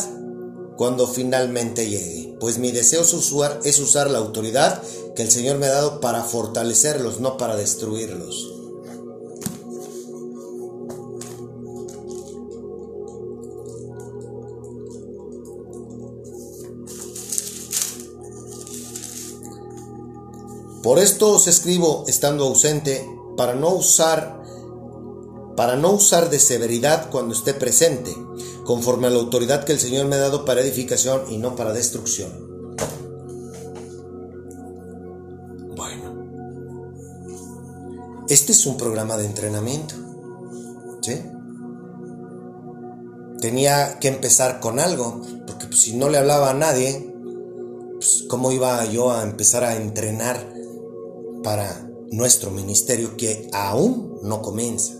cuando 0.77 1.07
finalmente 1.07 1.89
llegue, 1.89 2.20
pues 2.41 2.57
mi 2.57 2.71
deseo 2.71 3.03
es 3.03 3.13
usar, 3.13 3.59
es 3.63 3.79
usar 3.79 4.09
la 4.09 4.17
autoridad 4.17 4.81
que 5.15 5.21
el 5.21 5.29
Señor 5.29 5.59
me 5.59 5.67
ha 5.67 5.73
dado 5.73 5.99
para 6.01 6.23
fortalecerlos, 6.23 7.19
no 7.19 7.37
para 7.37 7.55
destruirlos. 7.55 8.55
Por 20.81 20.97
esto 20.97 21.33
os 21.33 21.47
escribo 21.47 22.05
estando 22.07 22.45
ausente, 22.45 23.07
para 23.37 23.53
no 23.53 23.69
usar 23.69 24.41
para 25.55 25.75
no 25.75 25.91
usar 25.91 26.31
de 26.31 26.39
severidad 26.39 27.11
cuando 27.11 27.35
esté 27.35 27.53
presente, 27.53 28.15
conforme 28.71 29.07
a 29.07 29.09
la 29.09 29.19
autoridad 29.19 29.65
que 29.65 29.73
el 29.73 29.81
Señor 29.81 30.07
me 30.07 30.15
ha 30.15 30.19
dado 30.19 30.45
para 30.45 30.61
edificación 30.61 31.23
y 31.29 31.37
no 31.37 31.57
para 31.57 31.73
destrucción. 31.73 32.31
Bueno, 35.75 36.25
este 38.29 38.53
es 38.53 38.65
un 38.65 38.77
programa 38.77 39.17
de 39.17 39.25
entrenamiento. 39.25 39.95
¿Sí? 41.01 41.21
Tenía 43.41 43.99
que 43.99 44.07
empezar 44.07 44.61
con 44.61 44.79
algo, 44.79 45.21
porque 45.45 45.67
pues, 45.67 45.81
si 45.81 45.97
no 45.97 46.07
le 46.07 46.17
hablaba 46.17 46.51
a 46.51 46.53
nadie, 46.53 47.13
pues, 47.95 48.23
¿cómo 48.29 48.53
iba 48.53 48.85
yo 48.85 49.11
a 49.11 49.23
empezar 49.23 49.65
a 49.65 49.75
entrenar 49.75 50.49
para 51.43 51.89
nuestro 52.09 52.51
ministerio 52.51 53.17
que 53.17 53.49
aún 53.51 54.19
no 54.23 54.41
comienza? 54.41 54.93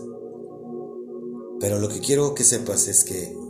Pero 1.58 1.78
lo 1.78 1.88
que 1.88 2.00
quiero 2.00 2.34
que 2.34 2.44
sepas 2.44 2.86
es 2.86 3.04
que 3.04 3.40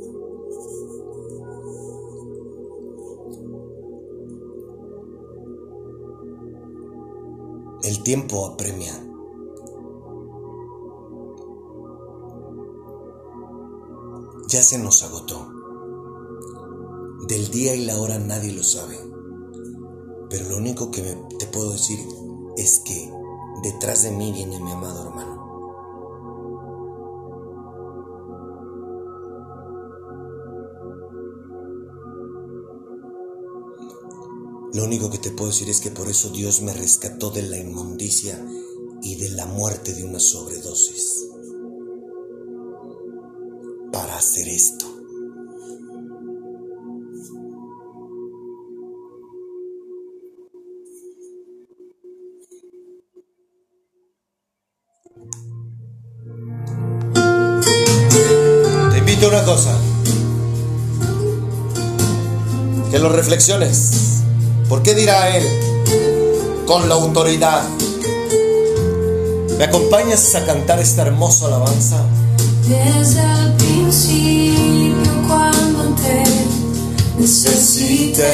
el 7.92 8.02
tiempo 8.02 8.46
apremia. 8.46 8.90
Ya 14.48 14.62
se 14.62 14.78
nos 14.78 15.02
agotó. 15.02 15.52
Del 17.28 17.50
día 17.50 17.74
y 17.74 17.84
la 17.84 17.98
hora 17.98 18.18
nadie 18.18 18.52
lo 18.52 18.62
sabe. 18.62 18.98
Pero 20.30 20.48
lo 20.48 20.56
único 20.56 20.90
que 20.90 21.02
te 21.38 21.46
puedo 21.48 21.72
decir 21.72 21.98
es 22.56 22.80
que 22.82 23.12
detrás 23.62 24.04
de 24.04 24.10
mí 24.12 24.32
viene 24.32 24.58
mi 24.58 24.70
amado 24.70 25.08
hermano. 25.08 25.41
Lo 34.74 34.84
único 34.84 35.10
que 35.10 35.18
te 35.18 35.30
puedo 35.30 35.50
decir 35.50 35.68
es 35.68 35.80
que 35.80 35.90
por 35.90 36.08
eso 36.08 36.30
Dios 36.30 36.62
me 36.62 36.72
rescató 36.72 37.30
de 37.30 37.42
la 37.42 37.58
inmundicia 37.58 38.42
y 39.02 39.16
de 39.16 39.28
la 39.30 39.44
muerte 39.44 39.92
de 39.92 40.02
una 40.02 40.18
sobredosis. 40.18 41.26
Para 43.92 44.16
hacer 44.16 44.48
esto. 44.48 44.86
Te 58.90 58.98
invito 58.98 59.26
a 59.26 59.28
una 59.28 59.44
cosa. 59.44 59.78
Que 62.90 62.98
lo 62.98 63.10
reflexiones. 63.10 64.11
¿Por 64.72 64.82
qué 64.82 64.94
dirá 64.94 65.36
él? 65.36 65.44
Con 66.66 66.88
la 66.88 66.94
autoridad. 66.94 67.62
¿Me 69.58 69.64
acompañas 69.64 70.34
a 70.34 70.46
cantar 70.46 70.80
esta 70.80 71.02
hermosa 71.02 71.44
alabanza? 71.48 72.02
Desde 72.66 73.20
el 73.20 73.52
principio 73.52 75.12
cuando 75.28 75.94
te 75.96 76.24
necesité, 77.20 78.32